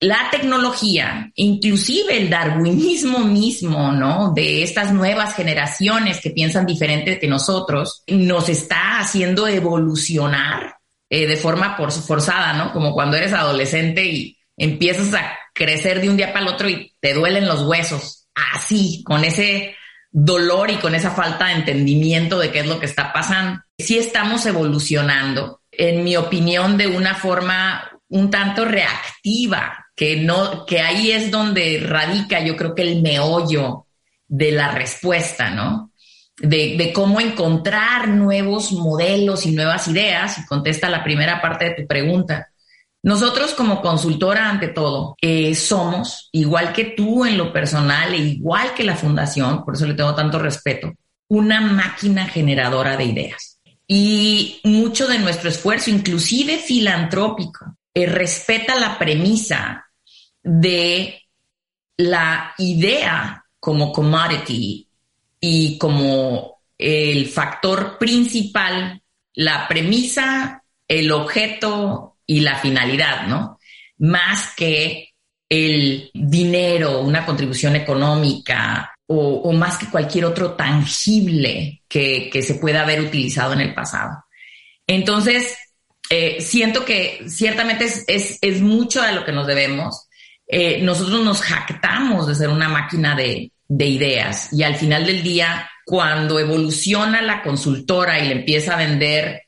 la 0.00 0.30
tecnología, 0.30 1.30
inclusive 1.34 2.16
el 2.16 2.30
darwinismo 2.30 3.18
mismo, 3.18 3.92
¿no? 3.92 4.32
De 4.34 4.62
estas 4.62 4.94
nuevas 4.94 5.36
generaciones 5.36 6.22
que 6.22 6.30
piensan 6.30 6.64
diferente 6.64 7.18
que 7.18 7.28
nosotros, 7.28 8.04
nos 8.06 8.48
está 8.48 9.00
haciendo 9.00 9.46
evolucionar 9.46 10.76
eh, 11.10 11.26
de 11.26 11.36
forma 11.36 11.76
forzada, 11.76 12.54
¿no? 12.54 12.72
Como 12.72 12.94
cuando 12.94 13.18
eres 13.18 13.34
adolescente 13.34 14.06
y 14.06 14.38
empiezas 14.56 15.12
a 15.12 15.38
crecer 15.52 16.00
de 16.00 16.08
un 16.08 16.16
día 16.16 16.32
para 16.32 16.46
el 16.46 16.54
otro 16.54 16.70
y 16.70 16.90
te 17.00 17.12
duelen 17.12 17.46
los 17.46 17.64
huesos, 17.64 18.28
así, 18.34 19.04
con 19.04 19.22
ese 19.26 19.76
dolor 20.12 20.70
y 20.70 20.76
con 20.76 20.94
esa 20.94 21.10
falta 21.10 21.46
de 21.46 21.54
entendimiento 21.54 22.38
de 22.38 22.52
qué 22.52 22.60
es 22.60 22.66
lo 22.66 22.78
que 22.78 22.86
está 22.86 23.12
pasando. 23.12 23.62
Sí 23.78 23.98
estamos 23.98 24.44
evolucionando, 24.44 25.62
en 25.72 26.04
mi 26.04 26.16
opinión, 26.16 26.76
de 26.76 26.86
una 26.86 27.14
forma 27.14 27.90
un 28.08 28.30
tanto 28.30 28.66
reactiva, 28.66 29.86
que 29.96 30.16
no, 30.16 30.66
que 30.66 30.80
ahí 30.80 31.10
es 31.10 31.30
donde 31.30 31.82
radica, 31.86 32.40
yo 32.40 32.56
creo 32.56 32.74
que 32.74 32.82
el 32.82 33.00
meollo 33.00 33.86
de 34.28 34.52
la 34.52 34.70
respuesta, 34.70 35.50
¿no? 35.50 35.90
De, 36.38 36.76
de, 36.76 36.92
cómo 36.92 37.20
encontrar 37.20 38.08
nuevos 38.08 38.72
modelos 38.72 39.46
y 39.46 39.52
nuevas 39.52 39.88
ideas, 39.88 40.38
y 40.38 40.46
contesta 40.46 40.90
la 40.90 41.04
primera 41.04 41.40
parte 41.40 41.66
de 41.66 41.74
tu 41.74 41.86
pregunta. 41.86 42.51
Nosotros 43.02 43.52
como 43.54 43.82
consultora, 43.82 44.48
ante 44.48 44.68
todo, 44.68 45.16
eh, 45.20 45.56
somos, 45.56 46.28
igual 46.30 46.72
que 46.72 46.84
tú 46.84 47.24
en 47.24 47.36
lo 47.36 47.52
personal 47.52 48.14
e 48.14 48.18
igual 48.18 48.74
que 48.74 48.84
la 48.84 48.94
fundación, 48.94 49.64
por 49.64 49.74
eso 49.74 49.86
le 49.86 49.94
tengo 49.94 50.14
tanto 50.14 50.38
respeto, 50.38 50.92
una 51.28 51.60
máquina 51.60 52.26
generadora 52.26 52.96
de 52.96 53.04
ideas. 53.04 53.58
Y 53.88 54.60
mucho 54.62 55.08
de 55.08 55.18
nuestro 55.18 55.48
esfuerzo, 55.48 55.90
inclusive 55.90 56.58
filantrópico, 56.58 57.76
eh, 57.92 58.06
respeta 58.06 58.78
la 58.78 58.96
premisa 58.98 59.84
de 60.40 61.22
la 61.96 62.54
idea 62.58 63.44
como 63.58 63.92
commodity 63.92 64.88
y 65.40 65.76
como 65.76 66.62
el 66.78 67.26
factor 67.26 67.98
principal, 67.98 69.02
la 69.34 69.66
premisa, 69.66 70.62
el 70.86 71.10
objeto 71.10 72.11
y 72.26 72.40
la 72.40 72.56
finalidad, 72.56 73.26
¿no? 73.26 73.58
Más 73.98 74.54
que 74.56 75.12
el 75.48 76.10
dinero, 76.14 77.00
una 77.00 77.26
contribución 77.26 77.76
económica 77.76 78.94
o, 79.06 79.52
más 79.52 79.76
que 79.76 79.90
cualquier 79.90 80.24
otro 80.24 80.52
tangible 80.52 81.82
que, 81.86 82.30
se 82.42 82.54
pueda 82.54 82.82
haber 82.82 83.02
utilizado 83.02 83.52
en 83.52 83.60
el 83.60 83.74
pasado. 83.74 84.24
Entonces, 84.86 85.54
eh, 86.08 86.40
siento 86.40 86.86
que 86.86 87.24
ciertamente 87.28 87.84
es, 87.84 88.60
mucho 88.62 89.02
de 89.02 89.12
lo 89.12 89.26
que 89.26 89.32
nos 89.32 89.46
debemos. 89.46 90.08
Eh, 90.46 90.80
nosotros 90.82 91.22
nos 91.22 91.42
jactamos 91.42 92.26
de 92.26 92.34
ser 92.34 92.48
una 92.48 92.70
máquina 92.70 93.14
de, 93.14 93.52
de 93.68 93.86
ideas 93.86 94.52
y 94.52 94.62
al 94.62 94.76
final 94.76 95.06
del 95.06 95.22
día, 95.22 95.68
cuando 95.84 96.38
evoluciona 96.38 97.22
la 97.22 97.42
consultora 97.42 98.18
y 98.18 98.28
le 98.28 98.34
empieza 98.34 98.74
a 98.74 98.78
vender 98.78 99.42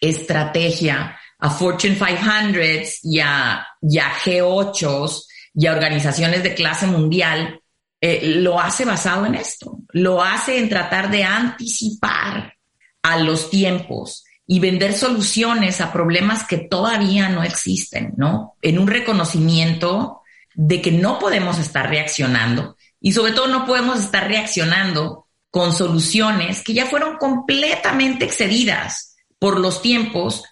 estrategia 0.00 1.18
a 1.44 1.50
Fortune 1.50 1.98
500 1.98 3.00
y 3.02 3.20
a, 3.20 3.66
G8 3.82 5.22
y 5.52 5.66
a 5.66 5.72
organizaciones 5.72 6.42
de 6.42 6.54
clase 6.54 6.86
mundial, 6.86 7.60
eh, 8.00 8.36
lo 8.36 8.58
hace 8.58 8.86
basado 8.86 9.26
en 9.26 9.34
esto, 9.34 9.80
lo 9.90 10.22
hace 10.22 10.58
en 10.58 10.70
tratar 10.70 11.10
de 11.10 11.22
anticipar 11.22 12.54
a 13.02 13.18
los 13.18 13.50
tiempos 13.50 14.24
y 14.46 14.58
vender 14.58 14.94
soluciones 14.94 15.82
a 15.82 15.92
problemas 15.92 16.44
que 16.44 16.56
todavía 16.56 17.28
no 17.28 17.42
existen, 17.42 18.14
¿no? 18.16 18.56
En 18.62 18.78
un 18.78 18.86
reconocimiento 18.86 20.22
de 20.54 20.80
que 20.80 20.92
no 20.92 21.18
podemos 21.18 21.58
estar 21.58 21.90
reaccionando 21.90 22.78
y 23.02 23.12
sobre 23.12 23.32
todo 23.32 23.48
no 23.48 23.66
podemos 23.66 23.98
estar 24.00 24.26
reaccionando 24.26 25.28
con 25.50 25.74
soluciones 25.74 26.64
que 26.64 26.72
ya 26.72 26.86
fueron 26.86 27.18
completamente 27.18 28.24
excedidas 28.24 29.14
por 29.38 29.60
los 29.60 29.82
tiempos 29.82 30.42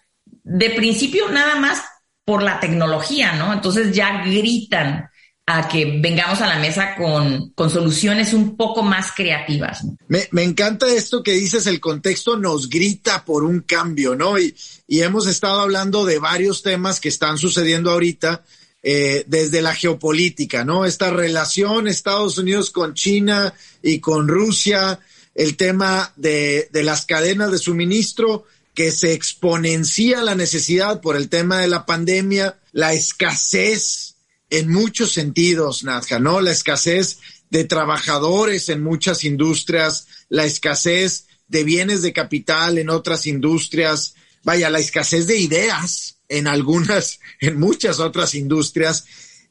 de 0.42 0.70
principio 0.70 1.28
nada 1.28 1.56
más 1.56 1.82
por 2.24 2.42
la 2.42 2.60
tecnología, 2.60 3.32
¿no? 3.34 3.52
Entonces 3.52 3.94
ya 3.94 4.22
gritan 4.24 5.08
a 5.44 5.68
que 5.68 5.98
vengamos 6.00 6.40
a 6.40 6.46
la 6.46 6.58
mesa 6.60 6.94
con, 6.94 7.50
con 7.50 7.68
soluciones 7.68 8.32
un 8.32 8.56
poco 8.56 8.82
más 8.82 9.10
creativas. 9.12 9.84
Me, 10.06 10.28
me, 10.30 10.44
encanta 10.44 10.86
esto 10.86 11.22
que 11.22 11.32
dices, 11.32 11.66
el 11.66 11.80
contexto 11.80 12.36
nos 12.36 12.68
grita 12.68 13.24
por 13.24 13.42
un 13.42 13.60
cambio, 13.60 14.14
¿no? 14.14 14.38
Y, 14.38 14.54
y 14.86 15.00
hemos 15.00 15.26
estado 15.26 15.60
hablando 15.60 16.04
de 16.04 16.20
varios 16.20 16.62
temas 16.62 17.00
que 17.00 17.08
están 17.08 17.38
sucediendo 17.38 17.90
ahorita 17.90 18.44
eh, 18.84 19.24
desde 19.26 19.62
la 19.62 19.74
geopolítica, 19.74 20.64
¿no? 20.64 20.84
Esta 20.84 21.10
relación 21.10 21.88
Estados 21.88 22.38
Unidos 22.38 22.70
con 22.70 22.94
China 22.94 23.52
y 23.82 23.98
con 23.98 24.28
Rusia, 24.28 25.00
el 25.34 25.56
tema 25.56 26.12
de, 26.16 26.68
de 26.72 26.82
las 26.82 27.04
cadenas 27.04 27.50
de 27.50 27.58
suministro, 27.58 28.46
que 28.74 28.90
se 28.90 29.12
exponencia 29.12 30.22
la 30.22 30.34
necesidad 30.34 31.00
por 31.00 31.16
el 31.16 31.28
tema 31.28 31.60
de 31.60 31.68
la 31.68 31.84
pandemia, 31.84 32.58
la 32.72 32.92
escasez 32.94 34.16
en 34.50 34.70
muchos 34.70 35.12
sentidos, 35.12 35.84
Nadja, 35.84 36.18
¿no? 36.18 36.40
La 36.40 36.52
escasez 36.52 37.18
de 37.50 37.64
trabajadores 37.64 38.68
en 38.68 38.82
muchas 38.82 39.24
industrias, 39.24 40.06
la 40.28 40.44
escasez 40.44 41.26
de 41.48 41.64
bienes 41.64 42.00
de 42.02 42.14
capital 42.14 42.78
en 42.78 42.88
otras 42.88 43.26
industrias, 43.26 44.14
vaya, 44.42 44.70
la 44.70 44.78
escasez 44.78 45.26
de 45.26 45.36
ideas 45.36 46.16
en 46.28 46.46
algunas, 46.46 47.20
en 47.40 47.58
muchas 47.58 47.98
otras 48.00 48.34
industrias. 48.34 49.04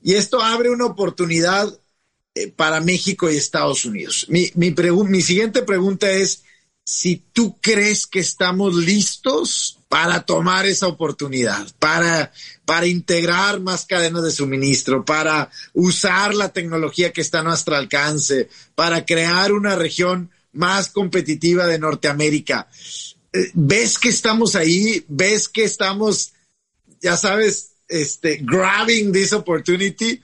Y 0.03 0.15
esto 0.15 0.41
abre 0.41 0.71
una 0.71 0.85
oportunidad 0.85 1.79
eh, 2.33 2.47
para 2.47 2.81
México 2.81 3.29
y 3.29 3.37
Estados 3.37 3.85
Unidos. 3.85 4.25
Mi, 4.29 4.51
mi, 4.55 4.71
mi 4.71 5.21
siguiente 5.21 5.61
pregunta 5.61 6.09
es, 6.09 6.43
si 6.91 7.23
tú 7.31 7.57
crees 7.61 8.05
que 8.05 8.19
estamos 8.19 8.75
listos 8.75 9.79
para 9.87 10.23
tomar 10.23 10.65
esa 10.65 10.87
oportunidad, 10.87 11.65
para, 11.79 12.33
para 12.65 12.85
integrar 12.85 13.61
más 13.61 13.85
cadenas 13.85 14.23
de 14.23 14.31
suministro, 14.31 15.05
para 15.05 15.49
usar 15.71 16.35
la 16.35 16.49
tecnología 16.49 17.13
que 17.13 17.21
está 17.21 17.39
a 17.39 17.43
nuestro 17.43 17.77
alcance, 17.77 18.49
para 18.75 19.05
crear 19.05 19.53
una 19.53 19.75
región 19.75 20.31
más 20.51 20.89
competitiva 20.89 21.65
de 21.65 21.79
Norteamérica. 21.79 22.67
Eh, 23.31 23.51
¿Ves 23.53 23.97
que 23.97 24.09
estamos 24.09 24.57
ahí? 24.57 25.05
¿Ves 25.07 25.47
que 25.47 25.63
estamos, 25.63 26.33
ya 27.01 27.15
sabes, 27.15 27.71
este, 27.87 28.39
grabbing 28.41 29.13
this 29.13 29.31
opportunity 29.31 30.21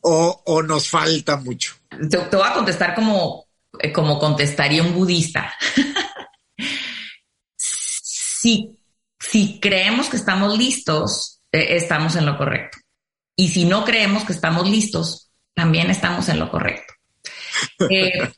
o, 0.00 0.42
o 0.46 0.62
nos 0.64 0.88
falta 0.88 1.36
mucho? 1.36 1.74
Te, 2.10 2.18
te 2.18 2.36
voy 2.36 2.46
a 2.48 2.54
contestar 2.54 2.96
como 2.96 3.48
eh, 3.80 3.92
como 3.92 4.18
contestaría 4.18 4.82
un 4.82 4.94
budista. 4.94 5.52
si, 7.56 8.76
si 9.18 9.60
creemos 9.60 10.08
que 10.08 10.16
estamos 10.16 10.56
listos, 10.56 11.40
eh, 11.52 11.76
estamos 11.76 12.16
en 12.16 12.26
lo 12.26 12.36
correcto. 12.36 12.78
Y 13.36 13.48
si 13.48 13.64
no 13.64 13.84
creemos 13.84 14.24
que 14.24 14.32
estamos 14.32 14.68
listos, 14.68 15.30
también 15.54 15.90
estamos 15.90 16.28
en 16.28 16.38
lo 16.38 16.50
correcto. 16.50 16.94
Eh, 17.90 18.32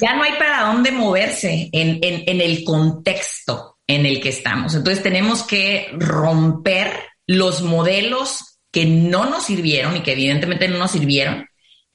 ya 0.00 0.14
no 0.14 0.22
hay 0.22 0.32
para 0.34 0.64
dónde 0.64 0.90
moverse 0.90 1.70
en, 1.72 1.98
en 2.02 2.40
el 2.40 2.62
contexto 2.64 3.78
en 3.86 4.04
el 4.04 4.20
que 4.20 4.28
estamos. 4.28 4.74
Entonces 4.74 5.02
tenemos 5.02 5.42
que 5.42 5.88
romper 5.94 6.92
los 7.26 7.62
modelos 7.62 8.58
que 8.70 8.84
no 8.84 9.24
nos 9.24 9.44
sirvieron 9.44 9.96
y 9.96 10.02
que 10.02 10.12
evidentemente 10.12 10.68
no 10.68 10.78
nos 10.78 10.90
sirvieron 10.90 11.48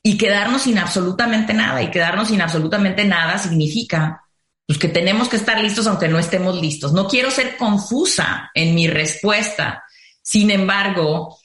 y 0.03 0.17
quedarnos 0.17 0.63
sin 0.63 0.77
absolutamente 0.79 1.53
nada. 1.53 1.81
Y 1.81 1.91
quedarnos 1.91 2.29
sin 2.29 2.41
absolutamente 2.41 3.05
nada 3.05 3.37
significa 3.37 4.23
pues, 4.71 4.79
que 4.79 4.87
tenemos 4.87 5.27
que 5.27 5.35
estar 5.35 5.61
listos 5.61 5.85
aunque 5.85 6.07
no 6.07 6.17
estemos 6.17 6.61
listos. 6.61 6.93
No 6.93 7.09
quiero 7.09 7.29
ser 7.29 7.57
confusa 7.57 8.51
en 8.53 8.73
mi 8.73 8.87
respuesta. 8.87 9.83
Sin 10.21 10.49
embargo, 10.49 11.37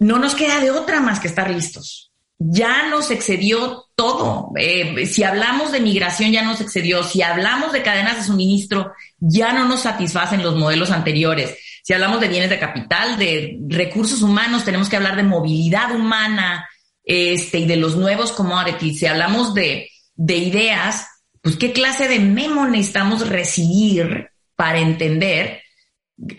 no 0.00 0.18
nos 0.18 0.34
queda 0.34 0.58
de 0.58 0.72
otra 0.72 0.98
más 0.98 1.20
que 1.20 1.28
estar 1.28 1.48
listos. 1.48 2.10
Ya 2.38 2.88
nos 2.88 3.12
excedió 3.12 3.84
todo. 3.94 4.50
Eh, 4.56 5.06
si 5.06 5.22
hablamos 5.22 5.70
de 5.70 5.78
migración, 5.78 6.32
ya 6.32 6.42
nos 6.42 6.60
excedió. 6.60 7.04
Si 7.04 7.22
hablamos 7.22 7.72
de 7.72 7.84
cadenas 7.84 8.16
de 8.16 8.24
suministro, 8.24 8.92
ya 9.20 9.52
no 9.52 9.68
nos 9.68 9.82
satisfacen 9.82 10.42
los 10.42 10.56
modelos 10.56 10.90
anteriores. 10.90 11.56
Si 11.84 11.92
hablamos 11.92 12.20
de 12.20 12.26
bienes 12.26 12.50
de 12.50 12.58
capital, 12.58 13.18
de 13.18 13.60
recursos 13.68 14.20
humanos, 14.20 14.64
tenemos 14.64 14.88
que 14.88 14.96
hablar 14.96 15.14
de 15.14 15.22
movilidad 15.22 15.94
humana 15.94 16.68
este, 17.04 17.60
y 17.60 17.66
de 17.66 17.76
los 17.76 17.94
nuevos 17.94 18.32
commodities. 18.32 18.98
Si 18.98 19.06
hablamos 19.06 19.54
de, 19.54 19.90
de 20.16 20.36
ideas, 20.38 21.06
pues 21.44 21.56
qué 21.58 21.74
clase 21.74 22.08
de 22.08 22.20
memo 22.20 22.66
necesitamos 22.66 23.28
recibir 23.28 24.30
para 24.56 24.78
entender 24.78 25.60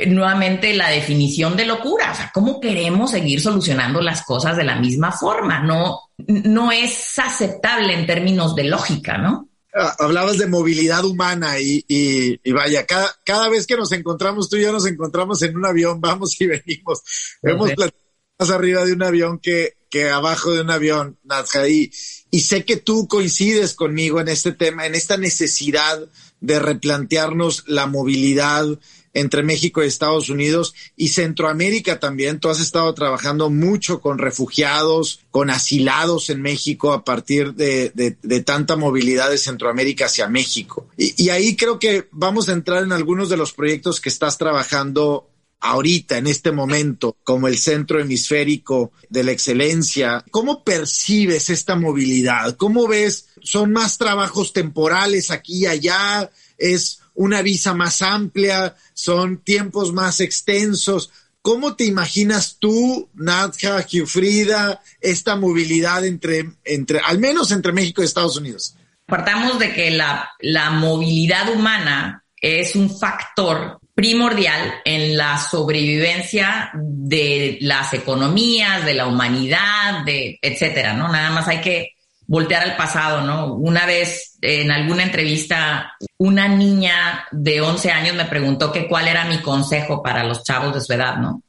nuevamente 0.07 0.73
la 0.73 0.89
definición 0.89 1.55
de 1.55 1.67
locura, 1.67 2.11
o 2.11 2.15
sea, 2.15 2.31
cómo 2.33 2.59
queremos 2.59 3.11
seguir 3.11 3.39
solucionando 3.39 4.01
las 4.01 4.23
cosas 4.23 4.57
de 4.57 4.63
la 4.63 4.79
misma 4.79 5.11
forma, 5.11 5.59
no, 5.59 5.99
no 6.17 6.71
es 6.71 7.19
aceptable 7.19 7.93
en 7.93 8.07
términos 8.07 8.55
de 8.55 8.63
lógica, 8.63 9.19
¿no? 9.19 9.47
Ah, 9.75 9.93
hablabas 9.99 10.39
de 10.39 10.47
movilidad 10.47 11.05
humana 11.05 11.59
y, 11.59 11.85
y, 11.87 12.51
vaya, 12.51 12.87
cada, 12.87 13.13
cada, 13.23 13.47
vez 13.47 13.67
que 13.67 13.77
nos 13.77 13.91
encontramos, 13.91 14.49
tú 14.49 14.55
y 14.55 14.63
yo 14.63 14.71
nos 14.71 14.87
encontramos 14.87 15.39
en 15.43 15.55
un 15.55 15.67
avión, 15.67 16.01
vamos 16.01 16.35
y 16.41 16.47
venimos, 16.47 17.03
hemos 17.43 17.73
platicado 17.73 18.04
más 18.39 18.49
arriba 18.49 18.85
de 18.85 18.93
un 18.93 19.03
avión 19.03 19.39
que, 19.39 19.77
que 19.89 20.09
abajo 20.09 20.51
de 20.51 20.61
un 20.61 20.71
avión, 20.71 21.17
Nadja, 21.23 21.67
y, 21.67 21.91
sé 22.39 22.65
que 22.65 22.77
tú 22.77 23.07
coincides 23.07 23.73
conmigo 23.73 24.19
en 24.19 24.27
este 24.27 24.51
tema, 24.51 24.85
en 24.85 24.95
esta 24.95 25.15
necesidad 25.15 26.05
de 26.41 26.59
replantearnos 26.59 27.63
la 27.67 27.87
movilidad, 27.87 28.65
entre 29.13 29.43
México 29.43 29.81
y 29.81 29.87
Estados 29.87 30.29
Unidos 30.29 30.75
y 30.97 31.07
Centroamérica 31.07 32.01
también. 32.01 32.41
Tú 32.41 32.49
has 32.49 32.59
estado 32.59 32.93
trabajando 32.93 33.49
mucho 33.49 34.01
con 34.01 34.17
refugiados, 34.17 35.21
con 35.31 35.49
asilados 35.49 36.29
en 36.29 36.41
México 36.41 36.91
a 36.91 37.05
partir 37.05 37.53
de, 37.53 37.91
de, 37.95 38.41
tanta 38.41 38.75
movilidad 38.75 39.29
de 39.29 39.37
Centroamérica 39.37 40.07
hacia 40.07 40.27
México. 40.27 40.89
Y 40.97 41.29
ahí 41.29 41.55
creo 41.55 41.79
que 41.79 42.09
vamos 42.11 42.49
a 42.49 42.51
entrar 42.51 42.83
en 42.83 42.91
algunos 42.91 43.29
de 43.29 43.37
los 43.37 43.53
proyectos 43.53 44.01
que 44.01 44.09
estás 44.09 44.37
trabajando 44.37 45.29
ahorita, 45.69 46.17
en 46.17 46.27
este 46.27 46.51
momento, 46.51 47.17
como 47.23 47.47
el 47.47 47.57
centro 47.57 47.99
hemisférico 47.99 48.91
de 49.09 49.23
la 49.23 49.31
excelencia. 49.31 50.23
¿Cómo 50.31 50.63
percibes 50.63 51.49
esta 51.49 51.75
movilidad? 51.75 52.55
¿Cómo 52.57 52.87
ves? 52.87 53.27
¿Son 53.41 53.71
más 53.71 53.97
trabajos 53.97 54.53
temporales 54.53 55.31
aquí 55.31 55.63
y 55.63 55.67
allá? 55.67 56.29
¿Es 56.57 56.99
una 57.15 57.41
visa 57.41 57.73
más 57.73 58.01
amplia, 58.01 58.75
son 58.93 59.37
tiempos 59.37 59.93
más 59.93 60.19
extensos. 60.19 61.11
¿Cómo 61.41 61.75
te 61.75 61.85
imaginas 61.85 62.57
tú, 62.59 63.09
Nadja, 63.13 63.81
Giufrida, 63.83 64.81
esta 64.99 65.35
movilidad 65.35 66.05
entre, 66.05 66.51
entre, 66.63 66.99
al 66.99 67.19
menos 67.19 67.51
entre 67.51 67.71
México 67.71 68.01
y 68.01 68.05
Estados 68.05 68.37
Unidos? 68.37 68.75
Partamos 69.05 69.59
de 69.59 69.71
que 69.71 69.91
la, 69.91 70.29
la 70.39 70.71
movilidad 70.71 71.49
humana 71.53 72.23
es 72.41 72.75
un 72.75 72.89
factor 72.89 73.79
primordial 73.95 74.81
en 74.83 75.15
la 75.15 75.37
sobrevivencia 75.37 76.69
de 76.73 77.57
las 77.61 77.93
economías, 77.93 78.85
de 78.85 78.93
la 78.93 79.07
humanidad, 79.07 80.03
de 80.05 80.37
etcétera, 80.41 80.93
¿no? 80.93 81.07
Nada 81.07 81.31
más 81.31 81.47
hay 81.47 81.61
que 81.61 81.93
voltear 82.27 82.63
al 82.63 82.75
pasado, 82.75 83.21
¿no? 83.21 83.53
Una 83.53 83.85
vez 83.85 84.37
en 84.41 84.69
alguna 84.69 85.03
entrevista, 85.03 85.93
una 86.17 86.49
niña 86.49 87.25
de 87.31 87.61
11 87.61 87.91
años 87.91 88.15
me 88.15 88.25
preguntó 88.25 88.69
que 88.71 88.87
cuál 88.87 89.07
era 89.07 89.25
mi 89.25 89.41
consejo 89.41 90.03
para 90.03 90.25
los 90.25 90.43
chavos 90.43 90.73
de 90.73 90.81
su 90.81 90.91
edad, 90.91 91.15
¿no? 91.15 91.41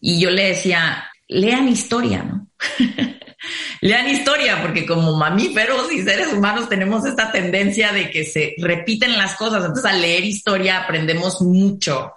Y 0.00 0.18
yo 0.18 0.30
le 0.30 0.46
decía, 0.46 1.04
lean 1.28 1.68
historia, 1.68 2.22
¿no? 2.22 2.46
lean 3.80 4.08
historia, 4.08 4.62
porque 4.62 4.86
como 4.86 5.16
mamíferos 5.16 5.92
y 5.92 6.02
seres 6.02 6.32
humanos 6.32 6.68
tenemos 6.68 7.04
esta 7.04 7.30
tendencia 7.30 7.92
de 7.92 8.10
que 8.10 8.24
se 8.24 8.54
repiten 8.58 9.16
las 9.18 9.36
cosas. 9.36 9.60
Entonces, 9.64 9.84
al 9.84 10.00
leer 10.00 10.24
historia 10.24 10.82
aprendemos 10.82 11.40
mucho 11.42 12.12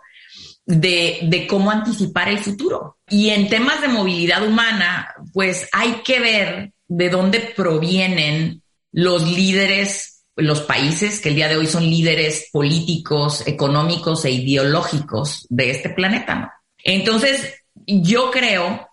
de, 0.65 1.45
cómo 1.49 1.71
anticipar 1.71 2.29
el 2.29 2.39
futuro. 2.39 2.97
Y 3.09 3.29
en 3.29 3.49
temas 3.49 3.81
de 3.81 3.87
movilidad 3.87 4.45
humana, 4.45 5.13
pues 5.33 5.67
hay 5.71 6.01
que 6.03 6.19
ver 6.19 6.71
de 6.87 7.09
dónde 7.09 7.39
provienen 7.55 8.61
los 8.91 9.29
líderes, 9.29 10.23
los 10.35 10.61
países 10.61 11.19
que 11.19 11.29
el 11.29 11.35
día 11.35 11.47
de 11.47 11.57
hoy 11.57 11.67
son 11.67 11.83
líderes 11.83 12.49
políticos, 12.51 13.45
económicos 13.47 14.25
e 14.25 14.31
ideológicos 14.31 15.45
de 15.49 15.71
este 15.71 15.89
planeta. 15.89 16.61
Entonces, 16.83 17.55
yo 17.85 18.31
creo 18.31 18.86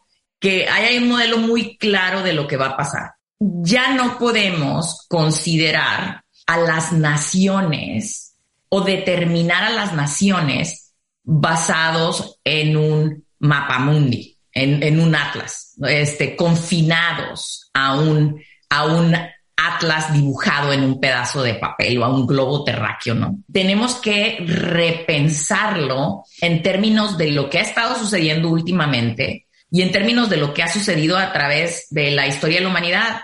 que 0.45 0.69
hay 0.69 0.99
un 0.99 1.09
modelo 1.09 1.39
muy 1.39 1.79
claro 1.79 2.23
de 2.23 2.35
lo 2.35 2.47
que 2.47 2.59
va 2.59 2.67
a 2.67 2.77
pasar. 2.77 3.13
Ya 3.41 3.95
no 3.95 4.19
podemos 4.19 5.07
considerar 5.09 6.23
a 6.47 6.59
las 6.59 6.93
naciones 6.93 8.37
o 8.69 8.83
determinar 8.83 9.65
a 9.65 9.71
las 9.71 9.95
naciones 9.95 10.93
basados 11.23 12.41
en 12.45 12.77
un 12.77 13.25
mapa 13.39 13.79
mundi 13.79 14.39
en, 14.53 15.01
un 15.01 15.15
atlas, 15.15 15.77
este, 15.89 16.37
confinados 16.37 17.71
a 17.73 17.97
un, 17.97 18.39
a 18.69 18.85
un 18.85 19.17
atlas 19.57 20.13
dibujado 20.13 20.75
en 20.75 20.85
un 20.85 21.01
pedazo 21.01 21.43
de 21.43 21.55
papel 21.55 21.97
o 21.99 22.05
a 22.05 22.15
un 22.15 22.27
globo 22.27 22.65
terráqueo, 22.65 23.15
¿no? 23.15 23.39
Tenemos 23.51 23.95
que 23.95 24.45
repensarlo 24.47 26.25
en 26.43 26.63
términos 26.63 27.17
de 27.17 27.31
lo 27.31 27.49
que 27.49 27.61
ha 27.61 27.63
estado 27.63 27.99
sucediendo 27.99 28.51
últimamente 28.51 29.44
y 29.75 29.83
en 29.83 29.91
términos 29.91 30.31
de 30.31 30.37
lo 30.37 30.55
que 30.55 30.63
ha 30.63 30.69
sucedido 30.69 31.19
a 31.19 31.33
través 31.33 31.89
de 31.91 32.13
la 32.13 32.29
historia 32.29 32.59
de 32.59 32.63
la 32.63 32.71
humanidad. 32.71 33.23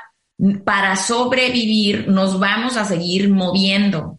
Para 0.64 0.96
sobrevivir 0.96 2.08
nos 2.08 2.40
vamos 2.40 2.76
a 2.76 2.84
seguir 2.84 3.30
moviendo. 3.30 4.18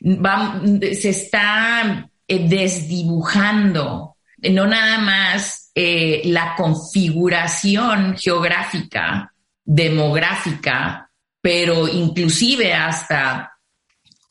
se 0.00 1.08
está 1.08 2.10
eh, 2.26 2.48
desdibujando, 2.48 4.16
no 4.38 4.66
nada 4.66 4.98
más 4.98 5.70
eh, 5.72 6.22
la 6.24 6.56
configuración 6.56 8.16
geográfica, 8.18 9.32
demográfica, 9.64 11.08
pero 11.40 11.86
inclusive 11.86 12.74
hasta 12.74 13.51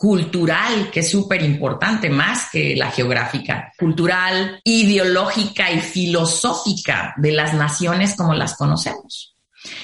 cultural, 0.01 0.89
que 0.89 1.01
es 1.01 1.11
súper 1.11 1.43
importante, 1.43 2.09
más 2.09 2.49
que 2.51 2.75
la 2.75 2.89
geográfica, 2.89 3.71
cultural, 3.77 4.59
ideológica 4.63 5.71
y 5.71 5.79
filosófica 5.79 7.13
de 7.17 7.31
las 7.31 7.53
naciones 7.53 8.15
como 8.15 8.33
las 8.33 8.55
conocemos. 8.57 9.35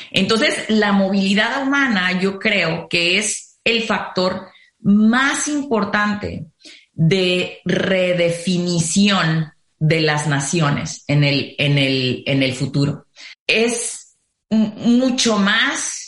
Entonces, 0.10 0.66
la 0.70 0.92
movilidad 0.92 1.62
humana 1.62 2.20
yo 2.20 2.40
creo 2.40 2.88
que 2.90 3.20
es 3.20 3.60
el 3.64 3.84
factor 3.84 4.48
más 4.80 5.48
importante 5.48 6.48
de 6.94 7.60
redefinición 7.64 9.54
de 9.78 10.02
las 10.02 10.26
naciones 10.26 11.04
en 11.06 11.24
el, 11.24 11.54
en 11.60 11.78
el, 11.78 12.24
en 12.26 12.42
el 12.42 12.56
futuro. 12.56 13.06
Es 13.46 14.18
mucho 14.50 15.38
más 15.38 16.07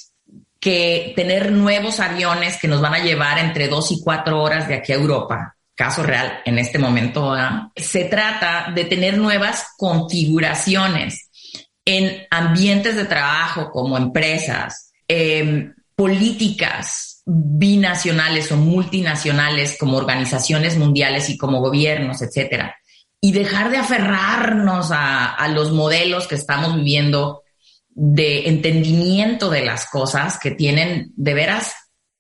que 0.60 1.14
tener 1.16 1.52
nuevos 1.52 2.00
aviones 2.00 2.58
que 2.58 2.68
nos 2.68 2.82
van 2.82 2.94
a 2.94 3.04
llevar 3.04 3.40
entre 3.40 3.68
dos 3.68 3.92
y 3.92 4.02
cuatro 4.02 4.42
horas 4.42 4.68
de 4.68 4.76
aquí 4.76 4.92
a 4.92 4.96
Europa, 4.96 5.56
caso 5.76 6.04
real 6.04 6.42
en 6.46 6.60
este 6.60 6.80
momento. 6.80 7.34
Se 7.76 8.06
trata 8.06 8.72
de 8.74 8.86
tener 8.86 9.18
nuevas 9.18 9.68
configuraciones 9.78 11.30
en 11.86 12.28
ambientes 12.30 12.96
de 12.96 13.06
trabajo 13.06 13.72
como 13.72 13.98
empresas, 13.98 14.92
em, 15.08 15.74
políticas 15.96 17.22
binacionales 17.26 18.52
o 18.52 18.58
multinacionales 18.58 19.78
como 19.80 19.98
organizaciones 19.98 20.78
mundiales 20.78 21.30
y 21.30 21.38
como 21.38 21.62
gobiernos, 21.62 22.22
etcétera 22.22 22.76
y 23.22 23.32
dejar 23.32 23.70
de 23.70 23.78
aferrarnos 23.78 24.90
a, 24.92 25.48
los 25.50 25.72
modelos 25.72 26.28
que 26.28 26.36
estamos 26.36 26.76
viviendo 26.76 27.44
de 27.90 28.48
entendimiento 28.48 29.50
de 29.50 29.66
las 29.66 29.90
cosas 29.90 30.40
que 30.40 30.52
tienen 30.52 31.12
de 31.16 31.34
veras 31.34 31.74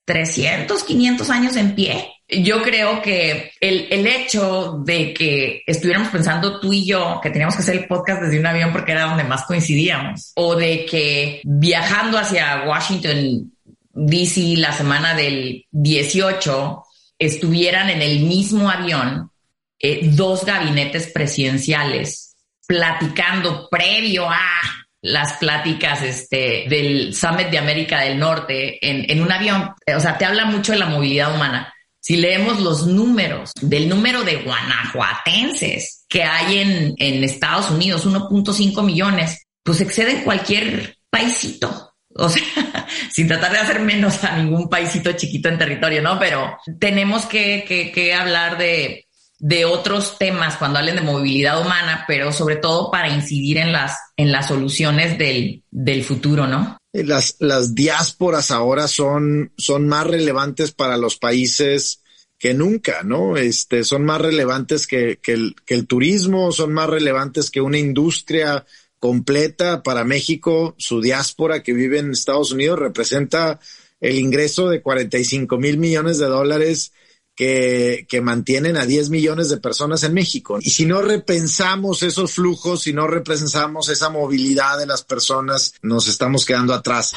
300, 0.06 0.84
500 0.84 1.30
años 1.30 1.56
en 1.56 1.76
pie. 1.76 2.12
Yo 2.28 2.62
creo 2.64 3.02
que 3.02 3.52
el, 3.60 3.88
el, 3.92 4.08
hecho 4.08 4.82
de 4.86 5.14
que 5.14 5.64
estuviéramos 5.66 6.10
pensando 6.10 6.60
tú 6.60 6.74
y 6.74 6.86
yo 6.86 7.20
que 7.22 7.30
teníamos 7.30 7.56
que 7.56 7.62
hacer 7.62 7.76
el 7.76 7.88
podcast 7.88 8.22
desde 8.22 8.40
un 8.40 8.46
avión 8.46 8.72
porque 8.72 8.92
era 8.92 9.06
donde 9.06 9.24
más 9.24 9.46
coincidíamos, 9.46 10.32
o 10.36 10.56
de 10.56 10.86
que 10.86 11.42
viajando 11.44 12.18
hacia 12.18 12.64
Washington, 12.68 13.52
DC 13.94 14.56
la 14.58 14.72
semana 14.72 15.14
del 15.14 15.66
18, 15.72 16.84
estuvieran 17.20 17.90
en 17.90 18.02
el 18.02 18.22
mismo 18.22 18.70
avión 18.70 19.32
eh, 19.80 20.02
dos 20.12 20.46
gabinetes 20.46 21.08
presidenciales 21.08 22.36
platicando 22.68 23.68
previo 23.70 24.30
a 24.30 24.62
las 25.02 25.34
pláticas 25.34 26.02
este, 26.04 26.66
del 26.70 27.14
Summit 27.14 27.48
de 27.50 27.58
América 27.58 28.02
del 28.02 28.20
Norte 28.20 28.78
en, 28.88 29.10
en 29.10 29.22
un 29.22 29.32
avión. 29.32 29.74
O 29.96 30.00
sea, 30.00 30.18
te 30.18 30.26
habla 30.26 30.46
mucho 30.46 30.74
de 30.74 30.80
la 30.80 30.88
movilidad 30.88 31.34
humana. 31.34 31.74
Si 32.02 32.18
leemos 32.18 32.60
los 32.62 32.88
números 32.88 33.52
del 33.62 33.90
número 33.90 34.24
de 34.24 34.38
guanajuatenses 34.38 36.06
que 36.08 36.24
hay 36.24 36.60
en, 36.60 36.94
en 36.98 37.24
Estados 37.24 37.70
Unidos, 37.70 38.08
1.5 38.08 38.84
millones, 38.84 39.46
pues 39.64 39.82
exceden 39.82 40.24
cualquier 40.24 40.98
paisito. 41.10 41.94
O 42.16 42.30
sea, 42.30 42.44
sin 43.12 43.28
tratar 43.28 43.52
de 43.52 43.60
hacer 43.60 43.80
menos 43.82 44.24
a 44.24 44.38
ningún 44.38 44.70
paisito 44.70 45.12
chiquito 45.14 45.50
en 45.50 45.58
territorio, 45.58 46.02
¿no? 46.02 46.18
Pero 46.18 46.58
tenemos 46.80 47.26
que, 47.26 47.66
que, 47.68 47.92
que 47.92 48.14
hablar 48.14 48.58
de, 48.58 49.09
de 49.40 49.64
otros 49.64 50.18
temas 50.18 50.58
cuando 50.58 50.80
hablen 50.80 50.98
de 50.98 51.02
movilidad 51.02 51.62
humana, 51.62 52.04
pero 52.08 52.32
sobre 52.34 52.58
todo 52.58 52.92
para 52.92 53.08
incidir 53.08 53.58
en 53.58 53.72
las, 53.72 53.98
en 54.18 54.32
las 54.32 54.50
soluciones 54.50 55.18
del, 55.18 55.64
del 55.72 56.04
futuro, 56.04 56.46
¿no? 56.46 56.78
Las, 56.92 57.38
las 57.40 57.74
diásporas 57.74 58.52
ahora 58.52 58.88
son, 58.88 59.54
son 59.58 59.88
más 59.88 60.06
relevantes 60.06 60.72
para 60.72 60.98
los 60.98 61.18
países 61.18 62.02
que 62.38 62.54
nunca, 62.54 63.04
¿no? 63.04 63.38
Este, 63.38 63.84
son 63.84 64.04
más 64.04 64.20
relevantes 64.20 64.88
que, 64.88 65.20
que, 65.22 65.34
el, 65.34 65.56
que 65.66 65.76
el 65.76 65.88
turismo, 65.88 66.52
son 66.52 66.74
más 66.74 66.90
relevantes 66.90 67.50
que 67.50 67.62
una 67.62 67.78
industria 67.78 68.66
completa 69.00 69.84
para 69.84 70.04
México. 70.04 70.76
Su 70.78 71.00
diáspora 71.02 71.64
que 71.64 71.74
vive 71.74 72.00
en 72.00 72.12
Estados 72.12 72.52
Unidos 72.52 72.80
representa 72.80 73.60
el 74.02 74.18
ingreso 74.20 74.70
de 74.70 74.82
45 74.82 75.58
mil 75.58 75.78
millones 75.78 76.18
de 76.18 76.28
dólares 76.28 76.94
que, 77.40 78.06
que, 78.10 78.20
mantienen 78.20 78.76
a 78.76 78.86
10 78.86 79.12
millones 79.12 79.48
de 79.48 79.56
personas 79.56 80.04
en 80.04 80.14
México. 80.14 80.60
Y 80.60 80.72
si 80.72 80.86
no 80.86 81.02
repensamos 81.02 82.04
esos 82.04 82.34
flujos, 82.34 82.82
si 82.82 82.92
no 82.92 83.08
repensamos 83.08 83.88
esa 83.88 84.10
movilidad 84.10 84.78
de 84.78 84.86
las 84.86 85.04
personas, 85.04 85.74
nos 85.82 86.10
estamos 86.10 86.46
quedando 86.46 86.74
atrás. 86.74 87.14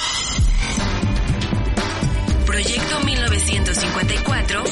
Proyecto 2.47 3.01
1954, 3.01 4.63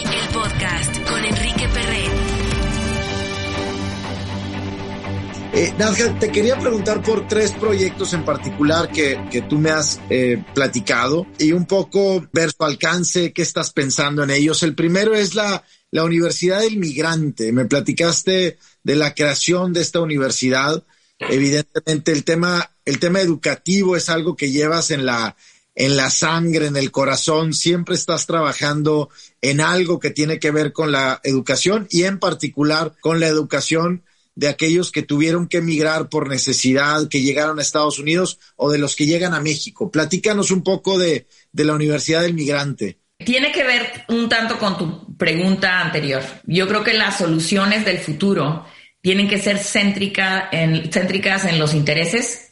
Eh, 5.52 5.74
te 6.20 6.30
quería 6.30 6.56
preguntar 6.58 7.02
por 7.02 7.26
tres 7.26 7.50
proyectos 7.50 8.14
en 8.14 8.24
particular 8.24 8.90
que, 8.90 9.20
que 9.32 9.42
tú 9.42 9.58
me 9.58 9.70
has 9.70 10.00
eh, 10.08 10.42
platicado 10.54 11.26
y 11.38 11.50
un 11.52 11.66
poco 11.66 12.24
ver 12.32 12.52
su 12.52 12.64
alcance, 12.64 13.32
qué 13.32 13.42
estás 13.42 13.72
pensando 13.72 14.22
en 14.22 14.30
ellos. 14.30 14.62
El 14.62 14.76
primero 14.76 15.12
es 15.12 15.34
la, 15.34 15.64
la 15.90 16.04
Universidad 16.04 16.60
del 16.60 16.76
Migrante. 16.76 17.52
Me 17.52 17.64
platicaste 17.64 18.58
de 18.84 18.96
la 18.96 19.12
creación 19.12 19.72
de 19.72 19.80
esta 19.80 20.00
universidad. 20.00 20.84
Evidentemente 21.18 22.12
el 22.12 22.22
tema, 22.22 22.70
el 22.84 23.00
tema 23.00 23.20
educativo 23.20 23.96
es 23.96 24.08
algo 24.08 24.36
que 24.36 24.52
llevas 24.52 24.92
en 24.92 25.04
la, 25.04 25.36
en 25.74 25.96
la 25.96 26.10
sangre, 26.10 26.66
en 26.66 26.76
el 26.76 26.92
corazón. 26.92 27.54
Siempre 27.54 27.96
estás 27.96 28.24
trabajando 28.24 29.10
en 29.42 29.60
algo 29.60 29.98
que 29.98 30.10
tiene 30.10 30.38
que 30.38 30.52
ver 30.52 30.72
con 30.72 30.92
la 30.92 31.20
educación 31.24 31.88
y 31.90 32.04
en 32.04 32.20
particular 32.20 32.94
con 33.00 33.18
la 33.18 33.26
educación 33.26 34.04
de 34.34 34.48
aquellos 34.48 34.92
que 34.92 35.02
tuvieron 35.02 35.48
que 35.48 35.58
emigrar 35.58 36.08
por 36.08 36.28
necesidad, 36.28 37.08
que 37.08 37.22
llegaron 37.22 37.58
a 37.58 37.62
Estados 37.62 37.98
Unidos 37.98 38.38
o 38.56 38.70
de 38.70 38.78
los 38.78 38.96
que 38.96 39.06
llegan 39.06 39.34
a 39.34 39.40
México. 39.40 39.90
Platícanos 39.90 40.50
un 40.50 40.62
poco 40.62 40.98
de, 40.98 41.26
la 41.52 41.74
Universidad 41.74 42.22
del 42.22 42.34
Migrante. 42.34 42.98
Tiene 43.18 43.52
que 43.52 43.64
ver 43.64 44.04
un 44.08 44.28
tanto 44.28 44.58
con 44.58 44.78
tu 44.78 45.16
pregunta 45.16 45.80
anterior. 45.80 46.22
Yo 46.46 46.66
creo 46.66 46.82
que 46.82 46.94
las 46.94 47.18
soluciones 47.18 47.84
del 47.84 47.98
futuro 47.98 48.64
tienen 49.02 49.28
que 49.28 49.38
ser 49.38 49.58
céntricas 49.58 50.48
en 50.52 51.58
los 51.58 51.74
intereses 51.74 52.50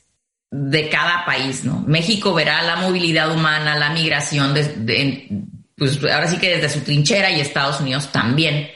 de 0.50 0.88
cada 0.88 1.24
país, 1.24 1.64
¿no? 1.64 1.84
México 1.86 2.32
verá 2.32 2.62
la 2.62 2.76
movilidad 2.76 3.34
humana, 3.34 3.76
la 3.76 3.90
migración, 3.90 4.54
pues 5.76 6.02
ahora 6.02 6.26
sí 6.26 6.38
que 6.38 6.56
desde 6.56 6.68
su 6.70 6.80
trinchera 6.80 7.30
y 7.30 7.40
Estados 7.40 7.80
Unidos 7.80 8.10
también. 8.10 8.68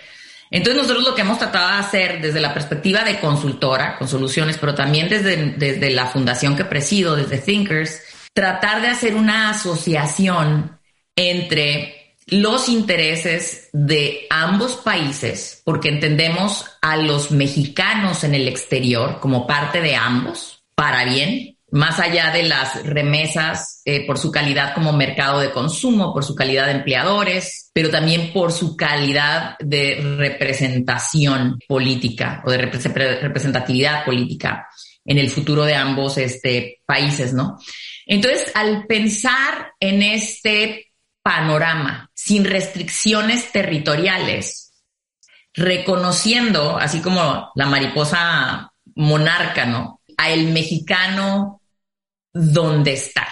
Entonces 0.53 0.83
nosotros 0.83 1.09
lo 1.09 1.15
que 1.15 1.23
hemos 1.23 1.39
tratado 1.39 1.69
de 1.71 1.79
hacer 1.79 2.21
desde 2.21 2.39
la 2.39 2.53
perspectiva 2.53 3.03
de 3.05 3.19
consultora, 3.19 3.97
con 3.97 4.07
soluciones, 4.07 4.59
pero 4.59 4.75
también 4.75 5.09
desde, 5.09 5.55
desde 5.57 5.91
la 5.91 6.07
fundación 6.07 6.55
que 6.55 6.67
presido, 6.67 7.17
desde 7.17 7.39
Thinkers, 7.39 8.03
tratar 8.35 8.83
de 8.83 8.89
hacer 8.89 9.15
una 9.15 9.49
asociación 9.51 10.79
entre 11.17 12.17
los 12.27 12.69
intereses 12.69 13.71
de 13.73 14.27
ambos 14.29 14.77
países, 14.77 15.63
porque 15.65 15.89
entendemos 15.89 16.67
a 16.83 16.99
los 16.99 17.31
mexicanos 17.31 18.23
en 18.23 18.35
el 18.35 18.47
exterior 18.47 19.21
como 19.21 19.47
parte 19.47 19.81
de 19.81 19.97
ambos, 19.97 20.63
para 20.75 21.05
bien, 21.05 21.52
más 21.73 21.99
allá 21.99 22.31
de 22.31 22.43
las 22.43 22.85
remesas 22.85 23.81
eh, 23.87 24.07
por 24.07 24.19
su 24.19 24.31
calidad 24.31 24.75
como 24.75 24.93
mercado 24.93 25.41
de 25.41 25.51
consumo, 25.51 26.13
por 26.13 26.23
su 26.23 26.35
calidad 26.35 26.67
de 26.67 26.73
empleadores, 26.73 27.71
pero 27.73 27.89
también 27.89 28.31
por 28.31 28.53
su 28.53 28.77
calidad 28.77 29.57
de 29.59 30.17
representación 30.19 31.59
política 31.67 32.43
o 32.45 32.51
de 32.51 32.59
representatividad 32.59 34.05
política 34.05 34.69
en 35.03 35.17
el 35.17 35.31
futuro 35.31 35.65
de 35.65 35.75
ambos 35.75 36.19
este, 36.19 36.83
países, 36.85 37.33
¿no? 37.33 37.59
Entonces, 38.05 38.53
al 38.55 38.87
pensar 38.87 39.73
en 39.81 40.03
este 40.03 40.93
panorama 41.23 42.11
sin 42.13 42.45
restricciones 42.45 43.51
territoriales, 43.51 44.75
reconociendo, 45.55 46.77
así 46.77 47.01
como 47.01 47.51
la 47.55 47.65
mariposa 47.65 48.71
monarca, 48.95 49.65
¿no? 49.65 50.03
A 50.19 50.31
el 50.31 50.53
mexicano 50.53 51.62
donde 52.33 52.95
está. 52.95 53.29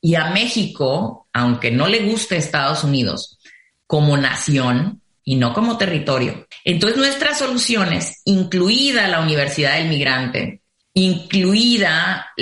Y 0.00 0.14
a 0.14 0.30
México, 0.30 1.28
aunque 1.32 1.70
no 1.70 1.86
le 1.86 2.00
guste 2.00 2.36
Estados 2.36 2.84
Unidos, 2.84 3.38
como 3.86 4.16
nación 4.16 5.02
y 5.24 5.36
no 5.36 5.52
como 5.52 5.76
territorio. 5.76 6.46
Entonces 6.64 6.98
nuestras 6.98 7.38
soluciones, 7.38 8.22
incluida 8.24 9.08
la 9.08 9.20
Universidad 9.20 9.76
del 9.76 9.88
Migrante, 9.88 10.62
incluida 10.94 12.32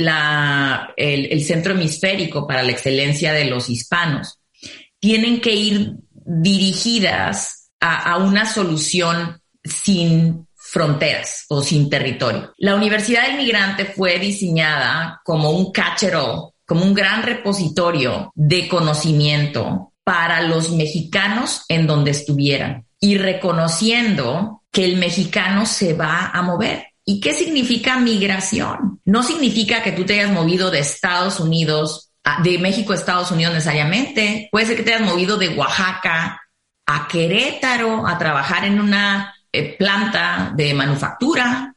el, 0.97 1.45
Centro 1.45 1.75
Hemisférico 1.75 2.47
para 2.47 2.63
la 2.63 2.73
Excelencia 2.73 3.33
de 3.33 3.47
los 3.47 3.69
Hispanos, 3.69 4.41
tienen 5.01 5.41
que 5.41 5.55
ir 5.55 5.93
dirigidas 6.13 7.71
a 7.81 8.17
una 8.17 8.45
solución 8.45 9.41
sin 9.63 10.48
fronteras 10.71 11.47
o 11.49 11.63
sin 11.63 11.89
territorio. 11.89 12.53
La 12.59 12.75
Universidad 12.75 13.27
del 13.27 13.39
Migrante 13.39 13.87
fue 13.87 14.19
diseñada 14.19 15.21
como 15.25 15.51
un 15.51 15.73
catch-all, 15.73 16.53
como 16.67 16.85
un 16.85 16.95
gran 16.95 17.23
repositorio 17.23 18.31
de 18.35 18.69
conocimiento 18.69 19.93
para 20.05 20.43
los 20.43 20.71
mexicanos 20.71 21.63
en 21.69 21.87
donde 21.87 22.11
estuvieran 22.11 22.87
y 23.01 23.17
reconociendo 23.17 24.63
que 24.71 24.85
el 24.85 24.97
mexicano 24.97 25.65
se 25.65 25.95
va 25.95 26.31
a 26.33 26.43
mover. 26.43 26.89
¿Y 27.05 27.21
qué 27.21 27.33
significa 27.33 27.99
migración? 27.99 29.01
No 29.07 29.23
significa 29.23 29.83
que 29.83 29.93
tú 29.93 30.05
te 30.05 30.21
hayas 30.21 30.33
movido 30.33 30.71
de 30.71 30.81
Estados 30.81 31.41
Unidos, 31.41 32.11
de 32.43 32.59
México 32.59 32.93
a 32.93 32.97
Estados 32.97 33.31
Unidos 33.31 33.55
necesariamente. 33.55 34.49
Puede 34.53 34.67
ser 34.67 34.77
que 34.77 34.83
te 34.83 34.93
hayas 34.93 35.09
movido 35.09 35.39
de 35.39 35.49
Oaxaca 35.57 36.43
a 36.87 37.09
Querétaro 37.09 38.07
a 38.07 38.19
trabajar 38.19 38.67
en 38.67 38.81
una 38.81 39.35
planta 39.79 40.53
de 40.55 40.75
manufactura, 40.75 41.75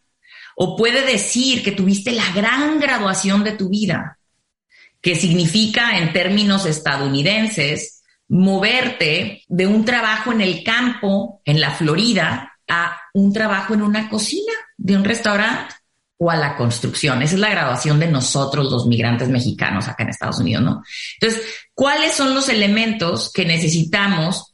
o 0.55 0.75
puede 0.75 1.05
decir 1.05 1.63
que 1.63 1.71
tuviste 1.71 2.11
la 2.11 2.29
gran 2.33 2.79
graduación 2.79 3.43
de 3.43 3.53
tu 3.53 3.69
vida, 3.69 4.19
que 5.01 5.15
significa 5.15 5.97
en 5.97 6.13
términos 6.13 6.65
estadounidenses 6.65 8.03
moverte 8.27 9.43
de 9.47 9.67
un 9.67 9.83
trabajo 9.83 10.31
en 10.31 10.41
el 10.41 10.63
campo, 10.63 11.41
en 11.45 11.59
la 11.59 11.71
Florida, 11.71 12.57
a 12.67 12.97
un 13.13 13.33
trabajo 13.33 13.73
en 13.73 13.81
una 13.81 14.09
cocina 14.09 14.53
de 14.77 14.95
un 14.95 15.03
restaurante 15.03 15.75
o 16.17 16.29
a 16.29 16.35
la 16.35 16.55
construcción. 16.55 17.21
Esa 17.21 17.33
es 17.33 17.39
la 17.41 17.49
graduación 17.49 17.99
de 17.99 18.07
nosotros, 18.07 18.71
los 18.71 18.85
migrantes 18.85 19.27
mexicanos 19.27 19.87
acá 19.87 20.03
en 20.03 20.09
Estados 20.09 20.39
Unidos, 20.39 20.63
¿no? 20.63 20.83
Entonces, 21.19 21.43
¿cuáles 21.73 22.13
son 22.13 22.35
los 22.35 22.47
elementos 22.47 23.31
que 23.33 23.43
necesitamos 23.43 24.53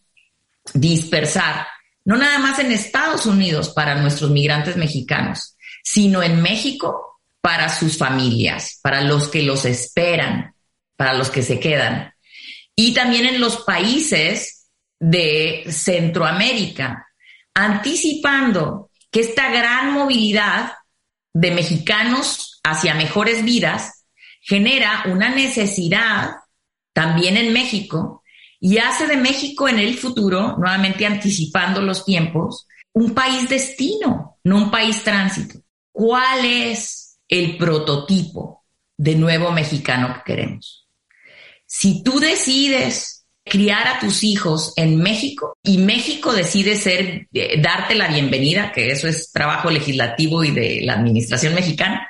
dispersar 0.74 1.68
no 2.08 2.16
nada 2.16 2.40
más 2.40 2.58
en 2.60 2.72
Estados 2.72 3.26
Unidos 3.26 3.68
para 3.68 3.96
nuestros 3.96 4.32
migrantes 4.32 4.78
mexicanos, 4.78 5.58
sino 5.84 6.24
en 6.24 6.42
México 6.42 7.20
para 7.42 7.68
sus 7.68 7.98
familias, 7.98 8.80
para 8.82 9.02
los 9.02 9.28
que 9.28 9.44
los 9.44 9.66
esperan, 9.66 10.56
para 10.96 11.14
los 11.14 11.30
que 11.30 11.44
se 11.44 11.60
quedan. 11.60 12.14
y 12.80 12.94
también 12.94 13.26
en 13.26 13.42
los 13.42 13.64
países 13.64 14.70
de 15.00 15.66
Centroamérica, 15.68 17.08
anticipando 17.54 18.92
que 19.12 19.22
esta 19.22 19.50
gran 19.50 19.92
movilidad 19.92 20.74
de 21.34 21.52
mexicanos 21.52 22.62
hacia 22.64 22.94
mejores 22.94 23.44
vidas 23.44 24.06
genera 24.40 25.04
una 25.08 25.30
necesidad 25.30 26.30
también 26.94 27.36
en 27.36 27.52
México 27.52 28.24
y 28.60 28.78
hace 28.78 29.08
de 29.08 29.18
México 29.18 29.68
en 29.68 29.80
el 29.80 29.98
futuro, 29.98 30.56
nuevamente 30.58 31.06
anticipando 31.06 31.82
los 31.82 32.04
tiempos, 32.04 32.68
un 32.94 33.14
país 33.14 33.48
destino, 33.48 34.40
no 34.44 34.58
un 34.58 34.72
país 34.72 35.04
tránsito. 35.04 35.60
¿Cuál 35.92 36.46
es 36.46 37.20
el 37.28 37.58
prototipo 37.58 38.66
de 38.98 39.16
nuevo 39.16 39.52
mexicano 39.52 40.16
que 40.16 40.34
queremos? 40.34 40.88
Si 41.66 42.02
tú 42.02 42.20
decides 42.20 43.26
criar 43.44 43.88
a 43.88 44.00
tus 44.00 44.24
hijos 44.24 44.74
en 44.76 44.98
México 44.98 45.58
y 45.64 45.78
México 45.78 46.34
decide 46.34 46.76
ser, 46.76 47.28
eh, 47.32 47.62
darte 47.62 47.96
la 47.96 48.08
bienvenida, 48.08 48.72
que 48.72 48.92
eso 48.92 49.08
es 49.08 49.32
trabajo 49.32 49.70
legislativo 49.70 50.44
y 50.44 50.52
de 50.52 50.82
la 50.84 50.94
administración 50.94 51.54
mexicana, 51.54 52.08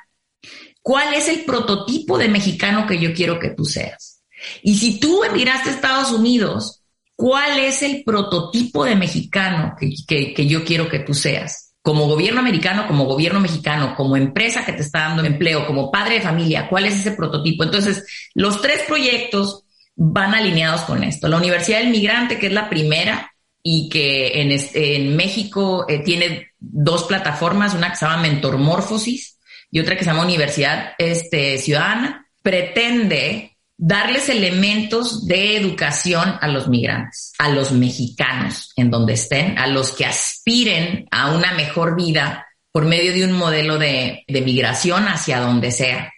¿cuál 0.81 1.13
es 1.13 1.27
el 1.27 1.43
prototipo 1.43 2.17
de 2.17 2.29
mexicano 2.29 2.87
que 2.87 2.99
yo 2.99 3.13
quiero 3.13 3.39
que 3.39 3.49
tú 3.49 3.65
seas? 3.65 4.16
Y 4.63 4.75
si 4.75 4.99
tú 4.99 5.23
emigraste 5.23 5.69
a 5.69 5.73
Estados 5.73 6.11
Unidos, 6.11 6.83
¿cuál 7.15 7.59
es 7.59 7.81
el 7.81 8.03
prototipo 8.03 8.85
de 8.85 8.95
mexicano 8.95 9.75
que, 9.79 10.33
que 10.33 10.47
yo 10.47 10.63
quiero 10.63 10.89
que 10.89 10.99
tú 10.99 11.13
seas? 11.13 11.73
Como 11.81 12.07
gobierno 12.07 12.39
americano, 12.39 12.85
como 12.87 13.05
gobierno 13.05 13.39
mexicano, 13.39 13.95
como 13.95 14.17
empresa 14.17 14.65
que 14.65 14.73
te 14.73 14.81
está 14.81 15.01
dando 15.01 15.23
empleo, 15.23 15.65
como 15.65 15.89
padre 15.89 16.15
de 16.15 16.21
familia, 16.21 16.67
¿cuál 16.69 16.85
es 16.85 16.95
ese 16.95 17.11
prototipo? 17.11 17.63
Entonces, 17.63 18.05
los 18.33 18.61
tres 18.61 18.81
proyectos 18.87 19.63
van 19.95 20.35
alineados 20.35 20.81
con 20.81 21.03
esto. 21.03 21.27
La 21.27 21.37
Universidad 21.37 21.79
del 21.79 21.89
Migrante, 21.89 22.37
que 22.37 22.47
es 22.47 22.53
la 22.53 22.69
primera 22.69 23.33
y 23.63 23.89
que 23.89 24.41
en, 24.41 24.57
en 24.75 25.15
México 25.15 25.85
eh, 25.89 25.99
tiene 25.99 26.51
dos 26.59 27.03
plataformas, 27.03 27.73
una 27.73 27.89
que 27.89 27.97
se 27.97 28.05
llama 28.05 28.21
Mentormorfosis 28.21 29.39
y 29.71 29.79
otra 29.79 29.97
que 29.97 30.03
se 30.03 30.11
llama 30.11 30.23
Universidad 30.23 30.93
este, 30.97 31.57
Ciudadana, 31.57 32.29
pretende 32.41 33.56
darles 33.77 34.27
elementos 34.29 35.27
de 35.27 35.55
educación 35.55 36.35
a 36.41 36.47
los 36.47 36.67
migrantes, 36.67 37.31
a 37.37 37.49
los 37.49 37.71
mexicanos 37.71 38.73
en 38.75 38.89
donde 38.89 39.13
estén, 39.13 39.57
a 39.59 39.67
los 39.67 39.91
que 39.91 40.05
aspiren 40.05 41.07
a 41.11 41.35
una 41.35 41.53
mejor 41.53 41.95
vida 41.95 42.47
por 42.71 42.85
medio 42.85 43.13
de 43.13 43.25
un 43.25 43.33
modelo 43.33 43.77
de, 43.77 44.23
migración 44.27 45.07
hacia 45.07 45.39
donde 45.39 45.71
sea. 45.71 46.11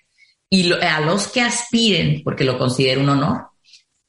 Y 0.50 0.72
a 0.74 1.00
los 1.02 1.28
que 1.28 1.42
aspiren, 1.42 2.22
porque 2.24 2.44
lo 2.44 2.58
considero 2.58 3.02
un 3.02 3.10
honor, 3.10 3.50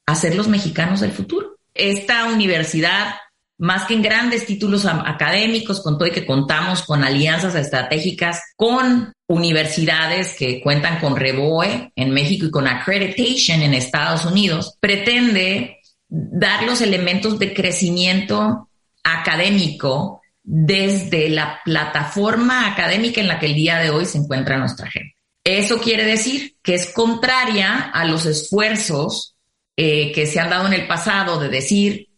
a 0.06 0.14
ser 0.14 0.34
los 0.34 0.48
mexicanos 0.48 1.00
del 1.00 1.12
futuro. 1.12 1.58
Esta 1.74 2.26
universidad, 2.26 3.14
más 3.60 3.84
que 3.84 3.92
en 3.92 4.00
grandes 4.00 4.46
títulos 4.46 4.86
académicos, 4.86 5.82
con 5.82 5.98
todo 5.98 6.08
y 6.08 6.12
que 6.12 6.24
contamos 6.24 6.82
con 6.82 7.04
alianzas 7.04 7.54
estratégicas 7.54 8.40
con 8.56 9.12
universidades 9.28 10.34
que 10.34 10.62
cuentan 10.62 10.98
con 10.98 11.14
REBOE 11.14 11.92
en 11.94 12.10
México 12.10 12.46
y 12.46 12.50
con 12.50 12.66
Accreditation 12.66 13.60
en 13.60 13.74
Estados 13.74 14.24
Unidos, 14.24 14.78
pretende 14.80 15.78
dar 16.08 16.62
los 16.64 16.80
elementos 16.80 17.38
de 17.38 17.52
crecimiento 17.52 18.70
académico 19.04 20.22
desde 20.42 21.28
la 21.28 21.60
plataforma 21.62 22.66
académica 22.66 23.20
en 23.20 23.28
la 23.28 23.38
que 23.38 23.46
el 23.46 23.54
día 23.54 23.78
de 23.78 23.90
hoy 23.90 24.06
se 24.06 24.16
encuentra 24.16 24.56
nuestra 24.56 24.90
gente. 24.90 25.16
Eso 25.44 25.78
quiere 25.78 26.06
decir 26.06 26.56
que 26.62 26.74
es 26.74 26.90
contraria 26.92 27.90
a 27.92 28.06
los 28.06 28.24
esfuerzos 28.24 29.36
eh, 29.76 30.12
que 30.12 30.26
se 30.26 30.40
han 30.40 30.48
dado 30.48 30.66
en 30.66 30.72
el 30.72 30.86
pasado 30.86 31.38
de 31.38 31.50
decir 31.50 32.09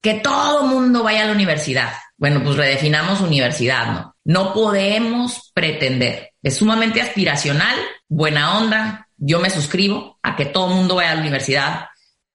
que 0.00 0.14
todo 0.14 0.64
mundo 0.64 1.02
vaya 1.02 1.22
a 1.22 1.26
la 1.26 1.32
universidad. 1.32 1.92
Bueno, 2.16 2.42
pues 2.42 2.56
redefinamos 2.56 3.20
universidad, 3.20 3.92
¿no? 3.92 4.16
No 4.24 4.54
podemos 4.54 5.50
pretender. 5.54 6.32
Es 6.42 6.56
sumamente 6.56 7.00
aspiracional, 7.00 7.76
buena 8.08 8.58
onda. 8.58 9.08
Yo 9.16 9.40
me 9.40 9.50
suscribo 9.50 10.18
a 10.22 10.36
que 10.36 10.46
todo 10.46 10.68
mundo 10.68 10.96
vaya 10.96 11.12
a 11.12 11.14
la 11.14 11.20
universidad, 11.20 11.86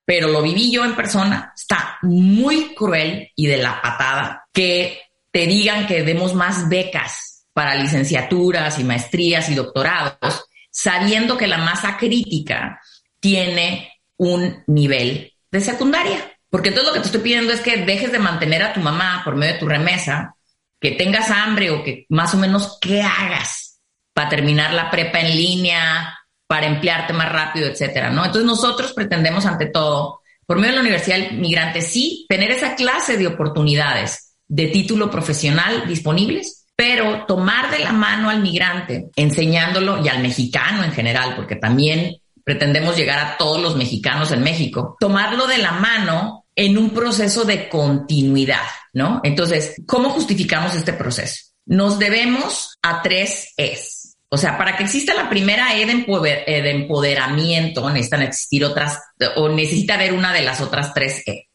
pero 0.04 0.28
lo 0.28 0.42
viví 0.42 0.70
yo 0.70 0.84
en 0.84 0.94
persona. 0.94 1.52
Está 1.56 1.98
muy 2.02 2.74
cruel 2.74 3.30
y 3.34 3.46
de 3.46 3.58
la 3.58 3.80
patada 3.82 4.46
que 4.52 5.00
te 5.32 5.46
digan 5.46 5.86
que 5.86 6.02
demos 6.02 6.34
más 6.34 6.68
becas 6.68 7.46
para 7.52 7.74
licenciaturas 7.74 8.78
y 8.78 8.84
maestrías 8.84 9.48
y 9.48 9.54
doctorados, 9.54 10.44
sabiendo 10.70 11.36
que 11.36 11.46
la 11.46 11.58
masa 11.58 11.96
crítica 11.96 12.80
tiene 13.18 13.92
un 14.16 14.62
nivel 14.66 15.32
de 15.50 15.60
secundaria. 15.60 16.35
Porque 16.56 16.70
todo 16.70 16.86
lo 16.86 16.92
que 16.94 17.00
te 17.00 17.06
estoy 17.08 17.20
pidiendo 17.20 17.52
es 17.52 17.60
que 17.60 17.84
dejes 17.84 18.10
de 18.10 18.18
mantener 18.18 18.62
a 18.62 18.72
tu 18.72 18.80
mamá 18.80 19.20
por 19.22 19.36
medio 19.36 19.52
de 19.52 19.58
tu 19.58 19.68
remesa, 19.68 20.36
que 20.80 20.92
tengas 20.92 21.30
hambre 21.30 21.70
o 21.70 21.84
que 21.84 22.06
más 22.08 22.32
o 22.32 22.38
menos 22.38 22.78
qué 22.80 23.02
hagas 23.02 23.78
para 24.14 24.30
terminar 24.30 24.72
la 24.72 24.90
prepa 24.90 25.20
en 25.20 25.36
línea, 25.36 26.18
para 26.46 26.66
emplearte 26.66 27.12
más 27.12 27.30
rápido, 27.30 27.66
etcétera, 27.66 28.08
¿no? 28.08 28.24
Entonces 28.24 28.46
nosotros 28.46 28.94
pretendemos 28.94 29.44
ante 29.44 29.66
todo, 29.66 30.22
por 30.46 30.56
medio 30.56 30.70
de 30.70 30.76
la 30.76 30.80
Universidad 30.80 31.30
Migrante, 31.32 31.82
sí, 31.82 32.24
tener 32.26 32.50
esa 32.50 32.74
clase 32.74 33.18
de 33.18 33.26
oportunidades 33.26 34.34
de 34.48 34.68
título 34.68 35.10
profesional 35.10 35.86
disponibles, 35.86 36.68
pero 36.74 37.26
tomar 37.26 37.70
de 37.70 37.80
la 37.80 37.92
mano 37.92 38.30
al 38.30 38.40
migrante, 38.40 39.10
enseñándolo 39.14 40.02
y 40.02 40.08
al 40.08 40.22
mexicano 40.22 40.84
en 40.84 40.92
general, 40.92 41.36
porque 41.36 41.56
también 41.56 42.16
pretendemos 42.42 42.96
llegar 42.96 43.18
a 43.18 43.36
todos 43.36 43.60
los 43.60 43.76
mexicanos 43.76 44.32
en 44.32 44.42
México, 44.42 44.96
tomarlo 44.98 45.46
de 45.46 45.58
la 45.58 45.72
mano 45.72 46.44
en 46.56 46.78
un 46.78 46.90
proceso 46.90 47.44
de 47.44 47.68
continuidad, 47.68 48.64
¿no? 48.94 49.20
Entonces, 49.22 49.74
¿cómo 49.86 50.08
justificamos 50.10 50.74
este 50.74 50.94
proceso? 50.94 51.52
Nos 51.66 51.98
debemos 51.98 52.78
a 52.82 53.02
tres 53.02 53.52
es. 53.58 54.16
O 54.28 54.38
sea, 54.38 54.56
para 54.58 54.76
que 54.76 54.84
exista 54.84 55.14
la 55.14 55.28
primera 55.28 55.76
E 55.78 55.86
de, 55.86 56.70
empoderamiento, 56.70 57.88
necesitan 57.90 58.22
existir 58.22 58.64
otras, 58.64 59.00
o 59.36 59.48
necesita 59.50 59.94
haber 59.94 60.14
una 60.14 60.32
de 60.32 60.42
las 60.42 60.60
otras 60.60 60.94
tres 60.94 61.22
E. 61.26 61.48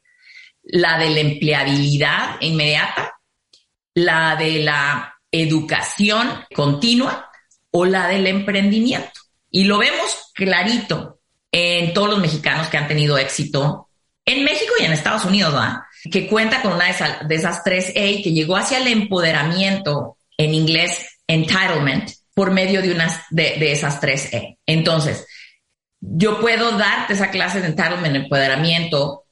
La 0.63 0.99
de 0.99 1.09
la 1.09 1.19
empleabilidad 1.19 2.35
inmediata, 2.39 3.15
la 3.95 4.35
de 4.35 4.59
la 4.59 5.15
educación 5.31 6.29
continua 6.55 7.29
o 7.71 7.85
la 7.85 8.07
del 8.07 8.27
emprendimiento. 8.27 9.19
Y 9.49 9.63
lo 9.63 9.79
vemos 9.79 10.31
clarito 10.33 11.19
en 11.51 11.93
todos 11.93 12.09
los 12.09 12.19
mexicanos 12.19 12.67
que 12.67 12.77
han 12.77 12.87
tenido 12.87 13.17
éxito 13.17 13.89
en 14.31 14.43
México 14.43 14.73
y 14.79 14.83
en 14.83 14.93
Estados 14.93 15.25
Unidos, 15.25 15.53
¿verdad? 15.53 15.77
que 16.09 16.27
cuenta 16.27 16.61
con 16.61 16.73
una 16.73 16.85
de 16.85 17.35
esas, 17.35 17.63
tres 17.63 17.89
A 17.89 18.23
que 18.23 18.31
llegó 18.33 18.57
hacia 18.57 18.79
el 18.79 18.87
empoderamiento, 18.87 20.17
en 20.37 20.53
inglés, 20.53 20.97
entitlement, 21.27 22.09
por 22.33 22.51
medio 22.51 22.81
de, 22.81 22.91
unas, 22.91 23.21
de, 23.29 23.71
esas 23.71 23.99
tres 23.99 24.33
E. 24.33 24.57
Entonces, 24.65 25.27
yo 25.99 26.39
puedo 26.39 26.77
darte 26.77 27.13
esa 27.13 27.29
clase 27.29 27.61
de 27.61 27.67
entitlement, 27.67 28.15
empoderamiento, 28.15 29.25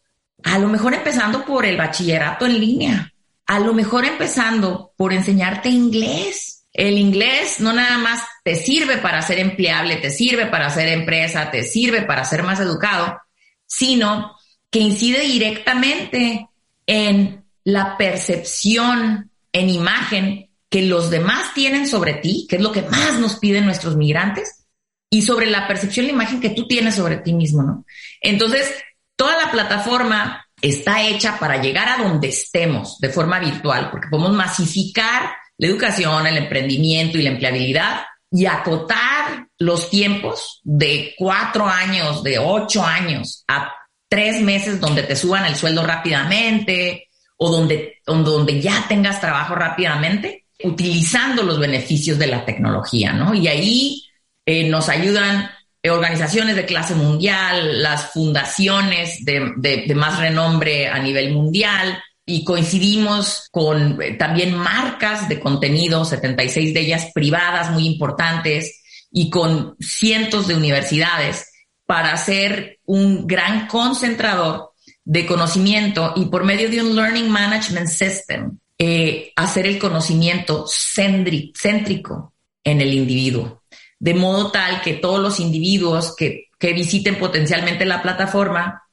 a 0.44 0.60
lo 0.60 0.68
mejor 0.68 0.94
empezando 0.94 1.44
por 1.46 1.66
el 1.66 1.78
bachillerato 1.78 2.46
en 2.46 2.60
línea, 2.60 3.14
a 3.48 3.60
lo 3.60 3.74
mejor 3.74 4.06
empezando 4.06 4.94
por 4.96 5.12
enseñarte 5.12 5.70
inglés 5.70 6.60
el 6.74 6.98
inglés 6.98 7.60
no 7.60 7.74
nada 7.74 7.98
más 7.98 8.24
te 8.44 8.56
sirve 8.56 8.98
para 8.98 9.22
ser 9.22 9.40
empleable, 9.40 9.98
te 9.98 10.12
sirve 10.12 10.46
para 10.46 10.70
ser 10.70 10.88
empresa, 10.88 11.50
te 11.52 11.64
sirve 11.64 12.04
para 12.04 12.24
ser 12.24 12.44
más 12.44 12.60
educado, 12.60 13.20
sino 13.66 14.39
que 14.72 14.80
incide 14.80 15.22
directamente 15.22 16.50
en 16.86 17.44
la 17.64 17.98
percepción, 17.98 19.32
en 19.52 19.70
imagen 19.70 20.50
que 20.70 20.84
los 20.84 21.10
demás 21.10 21.54
tienen 21.54 21.88
sobre 21.88 22.14
ti, 22.16 22.46
que 22.50 22.58
es 22.58 22.62
lo 22.62 22.72
que 22.72 22.84
más 22.84 23.20
nos 23.20 23.38
piden 23.38 23.66
nuestros 23.66 23.96
migrantes, 23.96 24.66
y 25.10 25.24
sobre 25.24 25.48
la 25.48 25.68
percepción, 25.68 26.06
la 26.06 26.14
imagen 26.14 26.40
que 26.40 26.52
tú 26.52 26.68
tienes 26.68 26.96
sobre 26.96 27.18
ti 27.18 27.34
mismo, 27.34 27.64
¿no? 27.64 27.86
Entonces, 28.22 28.72
toda 29.16 29.38
la 29.38 29.52
plataforma 29.52 30.46
está 30.62 31.02
hecha 31.02 31.40
para 31.40 31.62
llegar 31.62 31.90
a 31.90 32.04
donde 32.04 32.30
estemos 32.30 33.00
de 33.00 33.10
forma 33.10 33.40
virtual, 33.40 33.90
porque 33.90 34.08
podemos 34.10 34.34
masificar 34.34 35.32
la 35.58 35.68
educación, 35.68 36.28
el 36.28 36.38
emprendimiento 36.38 37.18
y 37.18 37.24
la 37.24 37.32
empleabilidad 37.32 38.02
y 38.32 38.46
acotar 38.46 39.48
los 39.58 39.90
tiempos 39.90 40.62
de 40.64 41.16
cuatro 41.18 41.66
años, 41.66 42.24
de 42.24 42.38
ocho 42.38 42.84
años 42.84 43.44
a 43.48 43.74
tres 44.10 44.42
meses 44.42 44.82
donde 44.82 45.04
te 45.04 45.16
suban 45.16 45.46
el 45.46 45.56
sueldo 45.56 45.86
rápidamente 45.86 47.10
o 47.38 47.50
donde, 47.50 48.00
donde 48.06 48.60
ya 48.60 48.86
tengas 48.90 49.22
trabajo 49.22 49.56
rápidamente, 49.56 50.48
utilizando 50.62 51.44
los 51.44 51.58
beneficios 51.58 52.20
de 52.20 52.28
la 52.28 52.44
tecnología, 52.44 53.14
¿no? 53.14 53.34
Y 53.34 53.48
ahí 53.48 54.04
eh, 54.46 54.68
nos 54.68 54.90
ayudan 54.90 55.50
organizaciones 55.90 56.58
de 56.58 56.66
clase 56.66 56.96
mundial, 56.96 57.82
las 57.82 58.12
fundaciones 58.12 59.24
de, 59.24 59.54
de 59.56 59.96
más 59.96 60.20
renombre 60.20 60.90
a 60.90 61.00
nivel 61.00 61.32
mundial, 61.32 61.98
y 62.30 62.44
coincidimos 62.44 63.48
con 63.52 64.00
eh, 64.02 64.14
también 64.14 64.56
marcas 64.56 65.28
de 65.28 65.40
contenido, 65.40 66.06
76 66.06 66.74
de 66.76 66.80
ellas 66.80 67.08
privadas 67.14 67.72
muy 67.72 67.88
importantes 67.88 68.84
y 69.12 69.32
con 69.32 69.76
cientos 69.80 70.48
de 70.48 70.56
universidades 70.56 71.49
para 71.90 72.16
ser 72.18 72.78
un 72.86 73.26
gran 73.26 73.66
concentrador 73.66 74.74
de 75.04 75.26
conocimiento 75.26 76.14
y 76.16 76.26
por 76.26 76.44
medio 76.44 76.70
de 76.70 76.84
un 76.84 76.96
Learning 76.96 77.32
Management 77.32 77.88
System, 77.88 78.60
eh, 78.78 79.34
hacer 79.36 79.66
el 79.66 79.80
conocimiento 79.80 80.66
céntrico 80.68 82.36
en 82.64 82.82
el 82.82 82.94
individuo, 82.94 83.64
de 83.98 84.14
modo 84.14 84.52
tal 84.52 84.82
que 84.82 84.94
todos 84.94 85.20
los 85.20 85.40
individuos 85.40 86.16
que, 86.16 86.50
que 86.60 86.74
visiten 86.74 87.18
potencialmente 87.18 87.86
la 87.86 88.04
plataforma 88.04 88.84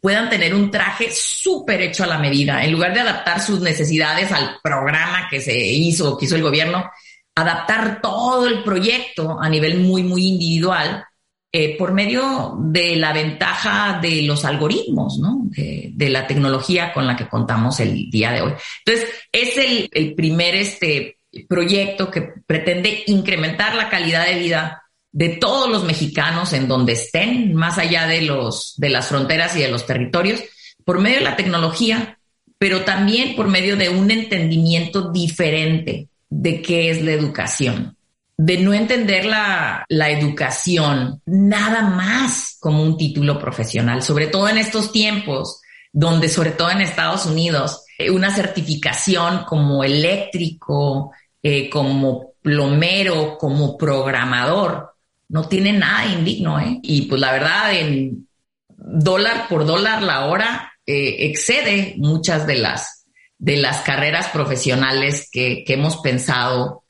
puedan 0.00 0.30
tener 0.30 0.54
un 0.54 0.70
traje 0.70 1.10
súper 1.12 1.82
hecho 1.82 2.04
a 2.04 2.06
la 2.06 2.16
medida, 2.16 2.64
en 2.64 2.72
lugar 2.72 2.94
de 2.94 3.00
adaptar 3.00 3.42
sus 3.42 3.60
necesidades 3.60 4.32
al 4.32 4.58
programa 4.62 5.28
que 5.28 5.42
se 5.42 5.54
hizo, 5.54 6.16
que 6.16 6.24
hizo 6.24 6.36
el 6.36 6.42
gobierno, 6.42 6.90
adaptar 7.34 8.00
todo 8.00 8.48
el 8.48 8.64
proyecto 8.64 9.38
a 9.38 9.50
nivel 9.50 9.80
muy, 9.80 10.02
muy 10.02 10.26
individual 10.28 11.04
eh, 11.52 11.76
por 11.76 11.92
medio 11.92 12.56
de 12.60 12.94
la 12.94 13.12
ventaja 13.12 13.98
de 14.00 14.22
los 14.22 14.44
algoritmos. 14.44 15.20
De, 15.50 16.08
la 16.10 16.26
tecnología 16.26 16.92
con 16.92 17.06
la 17.06 17.16
que 17.16 17.28
contamos 17.28 17.80
el 17.80 18.08
día 18.10 18.32
de 18.32 18.40
hoy. 18.40 18.52
Entonces, 18.84 19.10
es 19.30 19.56
el, 19.58 19.88
el 19.92 20.14
primer 20.14 20.54
este, 20.54 21.18
proyecto 21.48 22.10
que 22.10 22.22
pretende 22.46 23.02
incrementar 23.06 23.74
la 23.74 23.88
calidad 23.88 24.26
de 24.26 24.38
vida 24.38 24.82
de 25.12 25.30
todos 25.30 25.68
los 25.68 25.84
mexicanos 25.84 26.52
en 26.52 26.68
donde 26.68 26.92
estén, 26.92 27.54
más 27.54 27.78
allá 27.78 28.06
de, 28.06 28.22
los, 28.22 28.74
de 28.76 28.90
las 28.90 29.08
fronteras 29.08 29.56
y 29.56 29.60
de 29.60 29.68
los 29.68 29.86
territorios, 29.86 30.40
por 30.84 31.00
medio 31.00 31.18
de 31.18 31.24
la 31.24 31.36
tecnología, 31.36 32.18
pero 32.58 32.82
también 32.82 33.34
por 33.36 33.48
medio 33.48 33.76
de 33.76 33.88
un 33.88 34.10
entendimiento 34.10 35.10
diferente 35.10 36.08
de 36.28 36.62
qué 36.62 36.90
es 36.90 37.02
la 37.02 37.12
educación 37.12 37.96
de 38.42 38.56
no 38.56 38.72
entender 38.72 39.26
la, 39.26 39.84
educación 39.90 41.20
nada 41.26 41.82
más 41.82 42.56
como 42.58 42.82
un 42.82 42.96
título 42.96 43.38
profesional, 43.38 44.02
sobre 44.02 44.28
todo 44.28 44.48
en 44.48 44.56
estos 44.56 44.92
tiempos 44.92 45.60
donde, 45.92 46.30
sobre 46.30 46.52
todo 46.52 46.70
en 46.70 46.80
Estados 46.80 47.26
Unidos, 47.26 47.84
eh, 47.98 48.10
una 48.10 48.34
certificación 48.34 49.44
como 49.44 49.84
eléctrico, 49.84 51.12
eh, 51.42 51.68
como 51.68 52.32
plomero, 52.40 53.36
como 53.36 53.76
programador, 53.76 54.94
no 55.28 55.46
tiene 55.46 55.74
nada 55.74 56.06
indigno. 56.06 56.58
¿eh? 56.60 56.80
Y 56.82 57.02
pues 57.02 57.20
la 57.20 57.32
verdad, 57.32 57.74
en 57.74 58.26
dólar 58.68 59.48
por 59.50 59.66
dólar 59.66 60.02
la 60.02 60.24
hora 60.24 60.72
excede 60.86 61.94
muchas 61.98 62.46
de 62.46 62.54
las, 62.56 63.04
de 63.36 63.58
las 63.58 63.82
carreras 63.82 64.28
profesionales 64.28 65.28
que, 65.30 65.62
que 65.64 65.74
hemos 65.74 65.98
pensado 65.98 66.80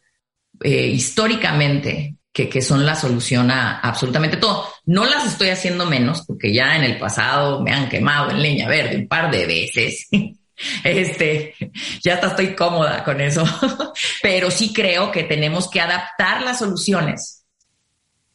eh, 0.60 0.86
históricamente 0.86 2.16
que, 2.32 2.62
son 2.62 2.86
la 2.86 2.94
solución 2.94 3.50
a 3.50 3.80
absolutamente 3.80 4.36
todo. 4.36 4.66
No 4.86 5.04
las 5.04 5.26
estoy 5.26 5.48
haciendo 5.48 5.86
menos 5.86 6.22
porque 6.26 6.52
ya 6.52 6.76
en 6.76 6.84
el 6.84 6.98
pasado 6.98 7.60
me 7.62 7.72
han 7.72 7.88
quemado 7.88 8.30
en 8.30 8.42
leña 8.42 8.68
verde 8.68 8.96
un 8.96 9.08
par 9.08 9.30
de 9.30 9.46
veces. 9.46 10.08
Este, 10.84 11.54
ya 12.04 12.16
hasta 12.16 12.26
estoy 12.26 12.54
cómoda 12.54 13.02
con 13.02 13.18
eso, 13.18 13.42
pero 14.22 14.50
sí 14.50 14.74
creo 14.74 15.10
que 15.10 15.22
tenemos 15.22 15.70
que 15.70 15.80
adaptar 15.80 16.42
las 16.42 16.58
soluciones 16.58 17.46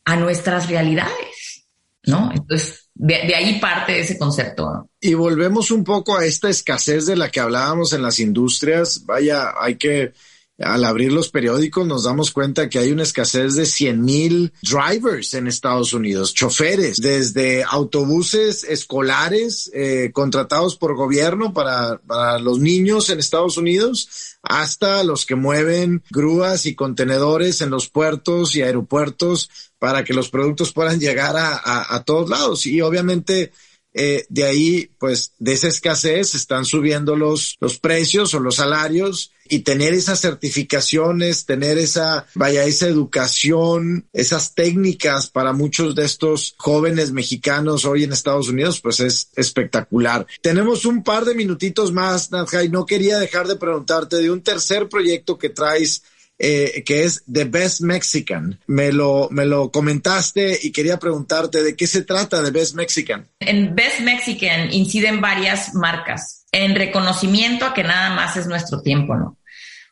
a 0.05 0.15
nuestras 0.15 0.67
realidades, 0.67 1.67
¿no? 2.07 2.31
Entonces, 2.33 2.89
de, 2.95 3.27
de, 3.27 3.35
ahí 3.35 3.59
parte 3.59 3.99
ese 3.99 4.17
concepto. 4.17 4.89
Y 4.99 5.13
volvemos 5.13 5.69
un 5.69 5.83
poco 5.83 6.17
a 6.17 6.25
esta 6.25 6.49
escasez 6.49 7.05
de 7.05 7.15
la 7.15 7.29
que 7.29 7.41
hablábamos 7.41 7.93
en 7.93 8.01
las 8.01 8.19
industrias. 8.19 9.05
Vaya, 9.05 9.53
hay 9.59 9.75
que 9.75 10.13
al 10.59 10.85
abrir 10.85 11.11
los 11.11 11.29
periódicos 11.29 11.85
nos 11.85 12.05
damos 12.05 12.31
cuenta 12.31 12.69
que 12.69 12.79
hay 12.79 12.91
una 12.91 13.03
escasez 13.03 13.55
de 13.55 13.65
100 13.65 14.01
mil 14.01 14.53
drivers 14.61 15.33
en 15.33 15.47
Estados 15.47 15.91
Unidos, 15.91 16.33
choferes, 16.33 16.97
desde 17.01 17.63
autobuses 17.63 18.63
escolares 18.63 19.69
eh, 19.73 20.11
contratados 20.13 20.77
por 20.77 20.95
gobierno 20.95 21.53
para, 21.53 21.99
para 21.99 22.39
los 22.39 22.59
niños 22.59 23.09
en 23.09 23.19
Estados 23.19 23.57
Unidos, 23.57 24.37
hasta 24.43 25.03
los 25.03 25.25
que 25.25 25.35
mueven 25.35 26.03
grúas 26.09 26.65
y 26.65 26.75
contenedores 26.75 27.59
en 27.59 27.69
los 27.69 27.89
puertos 27.89 28.55
y 28.55 28.61
aeropuertos 28.61 29.49
para 29.77 30.03
que 30.05 30.13
los 30.13 30.29
productos 30.29 30.71
puedan 30.71 30.99
llegar 30.99 31.35
a, 31.35 31.55
a, 31.55 31.95
a 31.95 32.03
todos 32.03 32.29
lados. 32.29 32.65
Y 32.65 32.79
obviamente 32.81 33.51
eh, 33.97 34.25
de 34.27 34.43
ahí, 34.43 34.91
pues, 34.99 35.31
de 35.39 35.53
esa 35.53 35.69
escasez 35.69 36.35
están 36.35 36.65
subiendo 36.65 37.15
los, 37.15 37.55
los 37.61 37.79
precios 37.79 38.33
o 38.33 38.41
los 38.41 38.57
salarios 38.57 39.31
y 39.47 39.59
tener 39.59 39.93
esas 39.93 40.19
certificaciones, 40.19 41.45
tener 41.45 41.77
esa, 41.77 42.27
vaya, 42.33 42.65
esa 42.65 42.87
educación, 42.87 44.05
esas 44.11 44.53
técnicas 44.53 45.29
para 45.29 45.53
muchos 45.53 45.95
de 45.95 46.03
estos 46.03 46.55
jóvenes 46.57 47.13
mexicanos 47.13 47.85
hoy 47.85 48.03
en 48.03 48.11
Estados 48.11 48.49
Unidos, 48.49 48.81
pues 48.81 48.99
es 48.99 49.29
espectacular. 49.37 50.27
Tenemos 50.41 50.85
un 50.85 51.01
par 51.01 51.23
de 51.23 51.35
minutitos 51.35 51.93
más, 51.93 52.31
Nadja, 52.31 52.65
y 52.65 52.69
no 52.69 52.85
quería 52.85 53.17
dejar 53.17 53.47
de 53.47 53.55
preguntarte 53.55 54.17
de 54.17 54.29
un 54.29 54.41
tercer 54.41 54.89
proyecto 54.89 55.37
que 55.37 55.49
traes 55.49 56.03
eh, 56.37 56.83
que 56.85 57.03
es 57.03 57.23
The 57.31 57.45
Best 57.45 57.81
Mexican. 57.81 58.59
Me 58.67 58.91
lo, 58.91 59.29
me 59.31 59.45
lo 59.45 59.71
comentaste 59.71 60.59
y 60.61 60.71
quería 60.71 60.99
preguntarte 60.99 61.63
de 61.63 61.75
qué 61.75 61.87
se 61.87 62.03
trata 62.03 62.43
The 62.43 62.51
Best 62.51 62.75
Mexican. 62.75 63.29
En 63.39 63.73
Best 63.75 64.01
Mexican 64.01 64.73
inciden 64.73 65.21
varias 65.21 65.73
marcas 65.73 66.45
en 66.51 66.75
reconocimiento 66.75 67.65
a 67.65 67.73
que 67.73 67.83
nada 67.83 68.13
más 68.15 68.37
es 68.37 68.47
nuestro 68.47 68.81
tiempo, 68.81 69.15
¿no? 69.15 69.37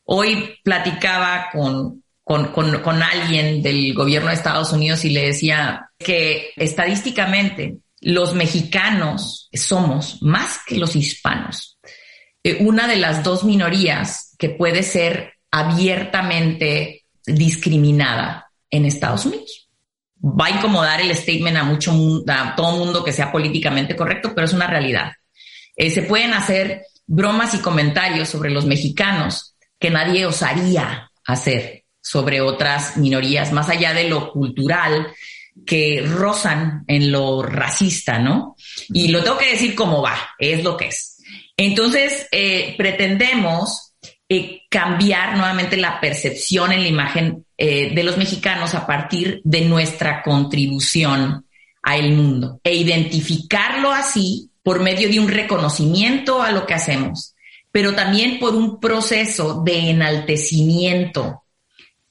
Hoy 0.05 0.55
platicaba 0.63 1.47
con, 1.51 2.03
con, 2.23 2.51
con, 2.51 2.81
con 2.81 3.01
alguien 3.01 3.61
del 3.61 3.93
gobierno 3.93 4.29
de 4.29 4.35
Estados 4.35 4.73
Unidos 4.73 5.05
y 5.05 5.09
le 5.11 5.27
decía 5.27 5.91
que 5.97 6.51
estadísticamente 6.57 7.77
los 8.01 8.33
mexicanos 8.33 9.49
somos 9.53 10.21
más 10.21 10.59
que 10.67 10.77
los 10.77 10.95
hispanos. 10.95 11.79
Eh, 12.43 12.57
una 12.59 12.87
de 12.87 12.97
las 12.97 13.23
dos 13.23 13.45
minorías 13.45 14.35
que 14.37 14.49
puede 14.49 14.83
ser 14.83 15.32
abiertamente 15.53 17.05
discriminada 17.27 18.51
en 18.71 18.85
Estados 18.85 19.27
Unidos. 19.27 19.69
Va 20.19 20.47
a 20.47 20.49
incomodar 20.49 20.99
el 20.99 21.15
statement 21.15 21.57
a 21.57 21.63
mucho 21.63 21.93
a 22.27 22.55
todo 22.55 22.77
mundo 22.77 23.03
que 23.03 23.11
sea 23.11 23.31
políticamente 23.31 23.95
correcto, 23.95 24.31
pero 24.33 24.45
es 24.45 24.53
una 24.53 24.65
realidad. 24.65 25.13
Eh, 25.75 25.91
se 25.91 26.01
pueden 26.01 26.33
hacer 26.33 26.87
bromas 27.05 27.53
y 27.53 27.59
comentarios 27.59 28.29
sobre 28.29 28.49
los 28.49 28.65
mexicanos 28.65 29.55
que 29.77 29.91
nadie 29.91 30.25
osaría 30.25 31.11
hacer 31.23 31.83
sobre 32.01 32.41
otras 32.41 32.97
minorías, 32.97 33.51
más 33.51 33.69
allá 33.69 33.93
de 33.93 34.09
lo 34.09 34.31
cultural 34.31 35.13
que 35.67 36.03
rozan 36.03 36.83
en 36.87 37.11
lo 37.11 37.43
racista, 37.43 38.17
¿no? 38.17 38.55
Y 38.89 39.09
lo 39.09 39.23
tengo 39.23 39.37
que 39.37 39.51
decir 39.51 39.75
como 39.75 40.01
va, 40.01 40.17
es 40.39 40.63
lo 40.63 40.75
que 40.77 40.87
es. 40.87 41.21
Entonces, 41.55 42.27
eh, 42.31 42.73
pretendemos 42.75 43.82
eh, 44.35 44.63
cambiar 44.67 45.37
nuevamente 45.37 45.77
la 45.77 46.01
percepción 46.01 46.71
en 46.71 46.81
la 46.81 46.87
imagen 46.87 47.45
eh, 47.55 47.93
de 47.93 48.03
los 48.03 48.17
mexicanos 48.17 48.73
a 48.73 48.87
partir 48.87 49.41
de 49.43 49.61
nuestra 49.61 50.23
contribución 50.23 51.45
a 51.83 51.97
el 51.97 52.13
mundo 52.13 52.59
e 52.63 52.73
identificarlo 52.73 53.91
así 53.91 54.49
por 54.63 54.81
medio 54.81 55.07
de 55.07 55.19
un 55.19 55.27
reconocimiento 55.27 56.41
a 56.41 56.49
lo 56.49 56.65
que 56.65 56.73
hacemos, 56.73 57.35
pero 57.71 57.93
también 57.93 58.39
por 58.39 58.55
un 58.55 58.79
proceso 58.79 59.61
de 59.63 59.91
enaltecimiento 59.91 61.43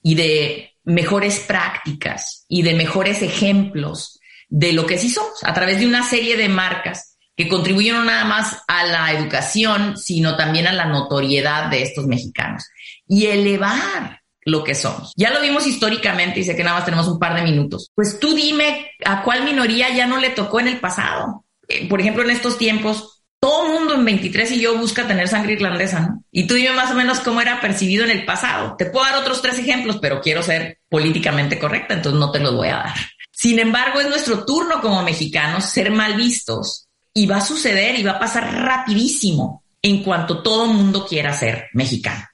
y 0.01 0.15
de 0.15 0.75
mejores 0.85 1.41
prácticas 1.41 2.45
y 2.49 2.63
de 2.63 2.75
mejores 2.75 3.23
ejemplos 3.23 4.21
de 4.49 4.73
lo 4.73 4.87
que 4.87 4.97
sí 4.97 5.11
somos 5.11 5.43
a 5.43 5.53
través 5.55 5.81
de 5.81 5.87
una 5.87 6.05
serie 6.05 6.37
de 6.37 6.49
marcas 6.49 7.12
que 7.37 7.49
contribuyen 7.49 7.95
no 7.95 8.05
nada 8.05 8.25
más 8.25 8.63
a 8.69 8.85
la 8.85 9.13
educación, 9.13 9.97
sino 9.97 10.37
también 10.37 10.67
a 10.67 10.73
la 10.73 10.87
notoriedad 10.87 11.71
de 11.71 11.83
estos 11.83 12.07
mexicanos 12.07 12.65
y 13.07 13.27
elevar 13.27 14.21
lo 14.45 14.65
que 14.65 14.75
somos. 14.75 15.13
Ya 15.17 15.31
lo 15.31 15.41
vimos 15.41 15.67
históricamente 15.67 16.41
y 16.41 16.45
sé 16.45 16.57
que 16.57 16.65
nada 16.65 16.77
más 16.77 16.85
tenemos 16.85 17.09
un 17.09 17.19
par 17.19 17.35
de 17.35 17.43
minutos. 17.43 17.91
Pues 17.95 18.19
tú 18.19 18.35
dime 18.35 18.91
a 19.05 19.23
cuál 19.23 19.45
minoría 19.45 19.95
ya 19.95 20.07
no 20.07 20.19
le 20.19 20.31
tocó 20.31 20.61
en 20.61 20.69
el 20.69 20.81
pasado. 20.81 21.45
Eh, 21.69 21.89
por 21.89 22.01
ejemplo, 22.01 22.25
en 22.25 22.31
estos 22.31 22.59
tiempos, 22.59 23.23
todo 23.39 23.69
mundo 23.69 23.95
en 23.95 24.05
23 24.05 24.51
y 24.53 24.61
yo 24.61 24.77
busca 24.77 25.07
tener 25.07 25.29
sangre 25.29 25.55
irlandesa. 25.55 26.17
Y 26.31 26.47
tú 26.47 26.55
dime 26.55 26.73
más 26.73 26.91
o 26.91 26.95
menos 26.95 27.21
cómo 27.21 27.41
era 27.41 27.61
percibido 27.61 28.05
en 28.05 28.11
el 28.11 28.25
pasado. 28.25 28.75
Te 28.77 28.87
puedo 28.87 29.07
dar 29.07 29.17
otros 29.17 29.41
tres 29.41 29.59
ejemplos, 29.59 29.99
pero 30.03 30.21
quiero 30.21 30.43
ser 30.43 30.81
políticamente 30.89 31.59
correcta, 31.59 31.95
entonces 31.95 32.19
no 32.19 32.31
te 32.31 32.41
los 32.41 32.55
voy 32.55 32.69
a 32.69 32.77
dar. 32.77 32.95
Sin 33.31 33.59
embargo, 33.59 34.01
es 34.01 34.09
nuestro 34.09 34.45
turno 34.45 34.81
como 34.81 35.03
mexicanos 35.03 35.65
ser 35.65 35.91
mal 35.91 36.15
vistos 36.15 36.89
y 37.15 37.27
va 37.27 37.39
a 37.39 37.41
suceder 37.41 37.99
y 37.99 38.03
va 38.03 38.13
a 38.13 38.21
pasar 38.21 38.53
rapidísimo 38.55 39.65
en 39.81 40.03
cuanto 40.03 40.43
todo 40.43 40.67
mundo 40.67 41.07
quiera 41.07 41.33
ser 41.35 41.69
mexicano. 41.73 42.25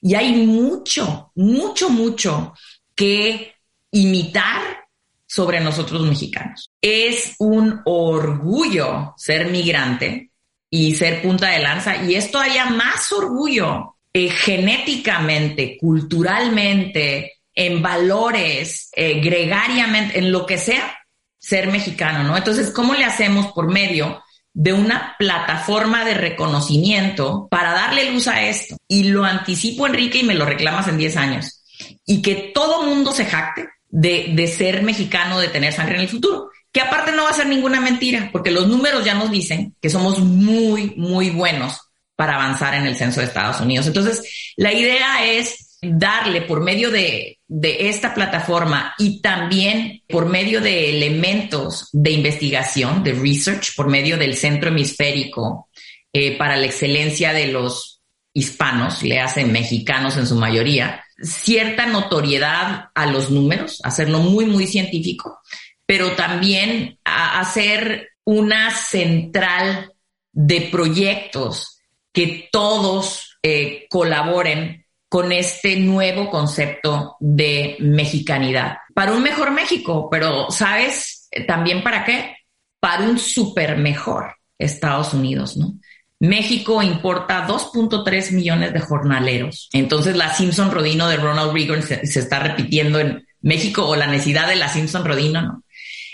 Y 0.00 0.14
hay 0.14 0.46
mucho, 0.46 1.32
mucho, 1.34 1.88
mucho 1.88 2.54
que 2.94 3.54
imitar 3.90 4.84
sobre 5.26 5.60
nosotros 5.60 6.02
mexicanos. 6.02 6.70
Es 6.80 7.34
un 7.38 7.80
orgullo 7.84 9.14
ser 9.16 9.50
migrante 9.50 10.30
y 10.70 10.94
ser 10.94 11.22
punta 11.22 11.50
de 11.50 11.60
lanza 11.60 12.02
y 12.04 12.14
esto 12.14 12.38
haya 12.38 12.66
más 12.66 13.10
orgullo 13.12 13.96
eh, 14.12 14.28
genéticamente, 14.28 15.76
culturalmente, 15.80 17.32
en 17.54 17.80
valores, 17.82 18.90
eh, 18.94 19.20
gregariamente, 19.20 20.18
en 20.18 20.32
lo 20.32 20.44
que 20.44 20.58
sea, 20.58 20.96
ser 21.38 21.70
mexicano, 21.70 22.24
¿no? 22.24 22.36
Entonces, 22.36 22.70
¿cómo 22.70 22.94
le 22.94 23.04
hacemos 23.04 23.52
por 23.52 23.72
medio 23.72 24.23
de 24.54 24.72
una 24.72 25.16
plataforma 25.18 26.04
de 26.04 26.14
reconocimiento 26.14 27.48
para 27.50 27.72
darle 27.72 28.10
luz 28.10 28.28
a 28.28 28.42
esto? 28.42 28.76
Y 28.88 29.04
lo 29.04 29.24
anticipo, 29.24 29.86
Enrique, 29.86 30.18
y 30.18 30.22
me 30.22 30.34
lo 30.34 30.46
reclamas 30.46 30.88
en 30.88 30.96
10 30.96 31.16
años. 31.16 31.62
Y 32.06 32.22
que 32.22 32.52
todo 32.54 32.86
mundo 32.86 33.12
se 33.12 33.26
jacte 33.26 33.68
de, 33.90 34.30
de 34.34 34.46
ser 34.46 34.82
mexicano, 34.82 35.38
de 35.38 35.48
tener 35.48 35.72
sangre 35.72 35.96
en 35.96 36.02
el 36.02 36.08
futuro. 36.08 36.48
Que 36.72 36.80
aparte 36.80 37.12
no 37.12 37.24
va 37.24 37.30
a 37.30 37.34
ser 37.34 37.46
ninguna 37.46 37.80
mentira, 37.80 38.30
porque 38.32 38.50
los 38.50 38.66
números 38.66 39.04
ya 39.04 39.14
nos 39.14 39.30
dicen 39.30 39.74
que 39.80 39.90
somos 39.90 40.18
muy, 40.20 40.94
muy 40.96 41.30
buenos 41.30 41.80
para 42.16 42.36
avanzar 42.36 42.74
en 42.74 42.86
el 42.86 42.96
censo 42.96 43.20
de 43.20 43.26
Estados 43.26 43.60
Unidos. 43.60 43.86
Entonces, 43.86 44.54
la 44.56 44.72
idea 44.72 45.24
es 45.24 45.63
darle 45.92 46.42
por 46.42 46.60
medio 46.60 46.90
de, 46.90 47.38
esta 47.48 48.14
plataforma 48.14 48.94
y 48.98 49.20
también 49.20 50.02
por 50.08 50.26
medio 50.26 50.60
de 50.60 50.90
elementos 50.90 51.88
de 51.92 52.10
investigación, 52.10 53.04
de 53.04 53.12
research, 53.12 53.74
por 53.76 53.88
medio 53.88 54.16
del 54.16 54.36
centro 54.36 54.70
hemisférico 54.70 55.68
eh, 56.12 56.36
para 56.36 56.56
la 56.56 56.66
excelencia 56.66 57.32
de 57.32 57.48
los 57.48 58.02
hispanos, 58.32 59.02
le 59.02 59.20
hacen 59.20 59.52
mexicanos 59.52 60.16
en 60.16 60.26
su 60.26 60.34
mayoría, 60.34 61.04
cierta 61.22 61.86
notoriedad 61.86 62.86
a 62.94 63.06
los 63.06 63.30
números, 63.30 63.80
hacerlo 63.84 64.18
muy, 64.18 64.46
muy 64.46 64.66
científico, 64.66 65.40
pero 65.86 66.12
también 66.12 66.98
hacer 67.04 68.08
una 68.24 68.70
central 68.74 69.92
de 70.32 70.62
proyectos 70.62 71.78
que 72.12 72.48
todos 72.50 73.38
eh, 73.42 73.86
colaboren 73.90 74.83
con 75.14 75.30
este 75.30 75.76
nuevo 75.76 76.28
concepto 76.28 77.16
de 77.20 77.76
mexicanidad. 77.78 78.78
Para 78.92 79.12
un 79.12 79.22
mejor 79.22 79.52
México, 79.52 80.08
pero 80.10 80.50
¿sabes 80.50 81.28
también 81.46 81.84
para 81.84 82.04
qué? 82.04 82.36
Para 82.80 83.04
un 83.04 83.20
súper 83.20 83.76
mejor 83.76 84.34
Estados 84.58 85.14
Unidos, 85.14 85.56
¿no? 85.56 85.74
México 86.18 86.82
importa 86.82 87.46
2.3 87.46 88.32
millones 88.32 88.72
de 88.72 88.80
jornaleros. 88.80 89.68
Entonces 89.72 90.16
la 90.16 90.34
Simpson 90.34 90.72
Rodino 90.72 91.06
de 91.06 91.18
Ronald 91.18 91.52
Reagan 91.52 91.84
se, 91.84 92.00
está 92.02 92.40
repitiendo 92.40 92.98
en 92.98 93.24
México 93.40 93.86
o 93.86 93.94
la 93.94 94.08
necesidad 94.08 94.48
de 94.48 94.56
la 94.56 94.68
Simpson 94.68 95.04
Rodino, 95.04 95.42
¿no? 95.42 95.64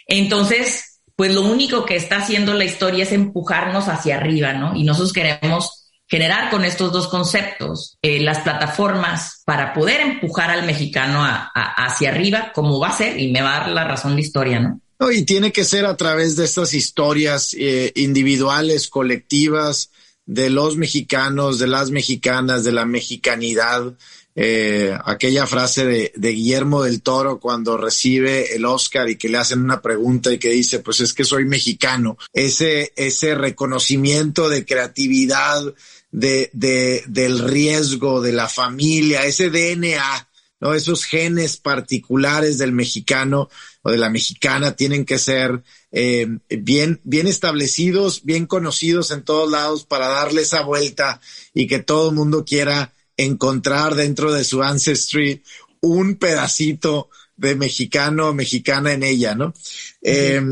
Entonces, 0.09 1.01
pues 1.17 1.35
lo 1.35 1.41
único 1.41 1.87
que 1.87 1.97
está 1.97 2.19
haciendo 2.19 2.53
la 2.53 2.65
historia 2.65 3.05
es 3.05 3.13
empujarnos 3.13 3.89
hacia 3.89 4.19
arriba, 4.19 4.53
¿no? 4.53 4.77
Y 4.77 4.85
nosotros 4.85 5.15
queremos 5.15 5.80
generar 6.11 6.51
con 6.51 6.65
estos 6.65 6.93
dos 6.93 7.09
conceptos 7.09 7.97
eh, 8.03 8.21
las 8.21 8.41
plataformas 8.41 9.43
para 9.45 9.73
poder 9.73 10.01
empujar 10.01 10.51
al 10.51 10.67
mexicano 10.67 11.21
hacia 11.23 12.11
arriba, 12.11 12.51
como 12.53 12.81
va 12.81 12.89
a 12.89 12.97
ser, 12.97 13.19
y 13.19 13.31
me 13.31 13.43
va 13.43 13.57
a 13.57 13.61
dar 13.61 13.69
la 13.71 13.85
razón 13.85 14.15
la 14.15 14.21
historia, 14.21 14.59
¿no? 14.59 14.81
No, 14.99 15.11
y 15.11 15.23
tiene 15.23 15.51
que 15.51 15.65
ser 15.65 15.87
a 15.87 15.97
través 15.97 16.37
de 16.37 16.45
estas 16.45 16.75
historias 16.75 17.55
eh, 17.59 17.91
individuales, 17.95 18.89
colectivas, 18.89 19.91
de 20.27 20.51
los 20.51 20.77
mexicanos, 20.77 21.59
de 21.59 21.67
las 21.69 21.91
mexicanas, 21.91 22.65
de 22.65 22.73
la 22.73 22.85
mexicanidad. 22.85 23.95
Eh, 24.37 24.97
aquella 25.05 25.47
frase 25.47 25.87
de, 25.87 26.13
de, 26.15 26.31
Guillermo 26.31 26.83
del 26.83 27.03
Toro 27.03 27.41
cuando 27.41 27.77
recibe 27.77 28.55
el 28.55 28.65
Oscar 28.65 29.09
y 29.09 29.17
que 29.17 29.29
le 29.29 29.39
hacen 29.39 29.61
una 29.61 29.83
pregunta 29.83 30.33
y 30.33 30.39
que 30.39 30.51
dice, 30.51 30.81
pues 30.81 31.01
es 31.01 31.15
que 31.15 31.25
soy 31.25 31.47
mexicano. 31.47 32.17
Ese, 32.33 32.93
ese 32.95 33.35
reconocimiento 33.35 34.49
de 34.49 34.65
creatividad, 34.65 35.75
de, 36.11 36.51
de, 36.53 37.05
del 37.07 37.39
riesgo, 37.39 38.21
de 38.21 38.33
la 38.33 38.49
familia, 38.49 39.25
ese 39.25 39.51
DNA, 39.51 40.29
¿no? 40.61 40.75
Esos 40.75 41.05
genes 41.05 41.57
particulares 41.57 42.59
del 42.59 42.73
mexicano 42.73 43.49
o 43.83 43.91
de 43.91 43.99
la 43.99 44.11
mexicana 44.11 44.77
tienen 44.77 45.05
que 45.05 45.19
ser 45.19 45.63
eh, 45.91 46.29
bien, 46.49 47.01
bien 47.05 47.27
establecidos, 47.27 48.25
bien 48.25 48.47
conocidos 48.47 49.11
en 49.11 49.23
todos 49.23 49.51
lados 49.51 49.85
para 49.85 50.09
darle 50.09 50.43
esa 50.43 50.63
vuelta 50.63 51.21
y 51.55 51.67
que 51.67 51.79
todo 51.79 52.11
el 52.11 52.15
mundo 52.15 52.45
quiera 52.45 52.93
encontrar 53.17 53.95
dentro 53.95 54.33
de 54.33 54.45
su 54.45 54.63
ancestry 54.63 55.43
un 55.81 56.17
pedacito 56.17 57.09
de 57.37 57.55
mexicano 57.55 58.29
o 58.29 58.35
mexicana 58.35 58.93
en 58.93 59.03
ella, 59.03 59.35
¿no? 59.35 59.55
eh, 60.03 60.43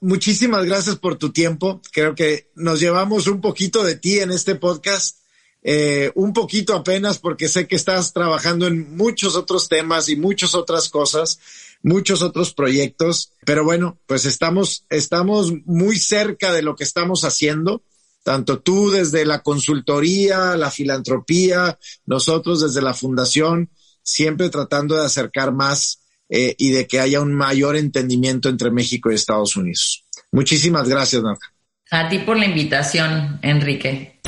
muchísimas 0.00 0.64
gracias 0.64 0.96
por 0.96 1.16
tu 1.16 1.32
tiempo. 1.32 1.80
Creo 1.92 2.14
que 2.14 2.50
nos 2.54 2.80
llevamos 2.80 3.26
un 3.26 3.40
poquito 3.40 3.84
de 3.84 3.96
ti 3.96 4.18
en 4.20 4.30
este 4.30 4.54
podcast, 4.54 5.18
eh, 5.62 6.12
un 6.14 6.32
poquito 6.32 6.74
apenas 6.74 7.18
porque 7.18 7.48
sé 7.48 7.66
que 7.66 7.76
estás 7.76 8.12
trabajando 8.12 8.66
en 8.66 8.96
muchos 8.96 9.36
otros 9.36 9.68
temas 9.68 10.08
y 10.08 10.16
muchas 10.16 10.54
otras 10.54 10.88
cosas, 10.88 11.38
muchos 11.82 12.22
otros 12.22 12.54
proyectos, 12.54 13.32
pero 13.44 13.64
bueno, 13.64 13.98
pues 14.06 14.24
estamos, 14.24 14.84
estamos 14.90 15.52
muy 15.64 15.98
cerca 15.98 16.52
de 16.52 16.62
lo 16.62 16.76
que 16.76 16.84
estamos 16.84 17.24
haciendo. 17.24 17.82
Tanto 18.22 18.60
tú 18.60 18.90
desde 18.90 19.24
la 19.24 19.42
consultoría, 19.42 20.56
la 20.56 20.70
filantropía, 20.70 21.78
nosotros 22.04 22.60
desde 22.60 22.82
la 22.82 22.92
fundación, 22.92 23.70
siempre 24.02 24.50
tratando 24.50 24.96
de 24.96 25.06
acercar 25.06 25.52
más 25.52 26.00
eh, 26.28 26.54
y 26.58 26.70
de 26.70 26.86
que 26.86 27.00
haya 27.00 27.20
un 27.20 27.34
mayor 27.34 27.76
entendimiento 27.76 28.48
entre 28.48 28.70
México 28.70 29.10
y 29.10 29.14
Estados 29.14 29.56
Unidos. 29.56 30.04
Muchísimas 30.30 30.88
gracias, 30.88 31.22
Narca. 31.22 31.52
A 31.90 32.08
ti 32.08 32.18
por 32.18 32.36
la 32.36 32.44
invitación, 32.44 33.38
Enrique. 33.42 34.20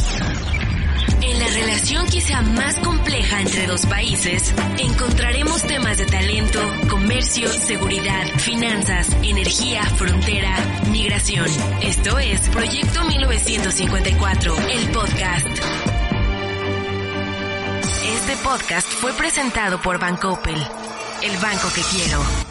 En 1.23 1.39
la 1.39 1.47
relación 1.49 2.07
quizá 2.07 2.41
más 2.41 2.77
compleja 2.77 3.43
entre 3.43 3.67
dos 3.67 3.85
países, 3.85 4.55
encontraremos 4.79 5.63
temas 5.67 5.99
de 5.99 6.07
talento, 6.07 6.61
comercio, 6.89 7.49
seguridad, 7.49 8.27
finanzas, 8.39 9.09
energía, 9.23 9.85
frontera, 9.85 10.57
migración. 10.91 11.47
Esto 11.83 12.19
es 12.19 12.49
Proyecto 12.49 13.05
1954, 13.05 14.57
el 14.71 14.91
podcast. 14.91 15.47
Este 18.15 18.37
podcast 18.43 18.89
fue 18.89 19.13
presentado 19.13 19.81
por 19.83 19.99
Bancoppel 19.99 20.57
el 21.23 21.37
banco 21.39 21.69
que 21.75 21.83
quiero. 21.83 22.50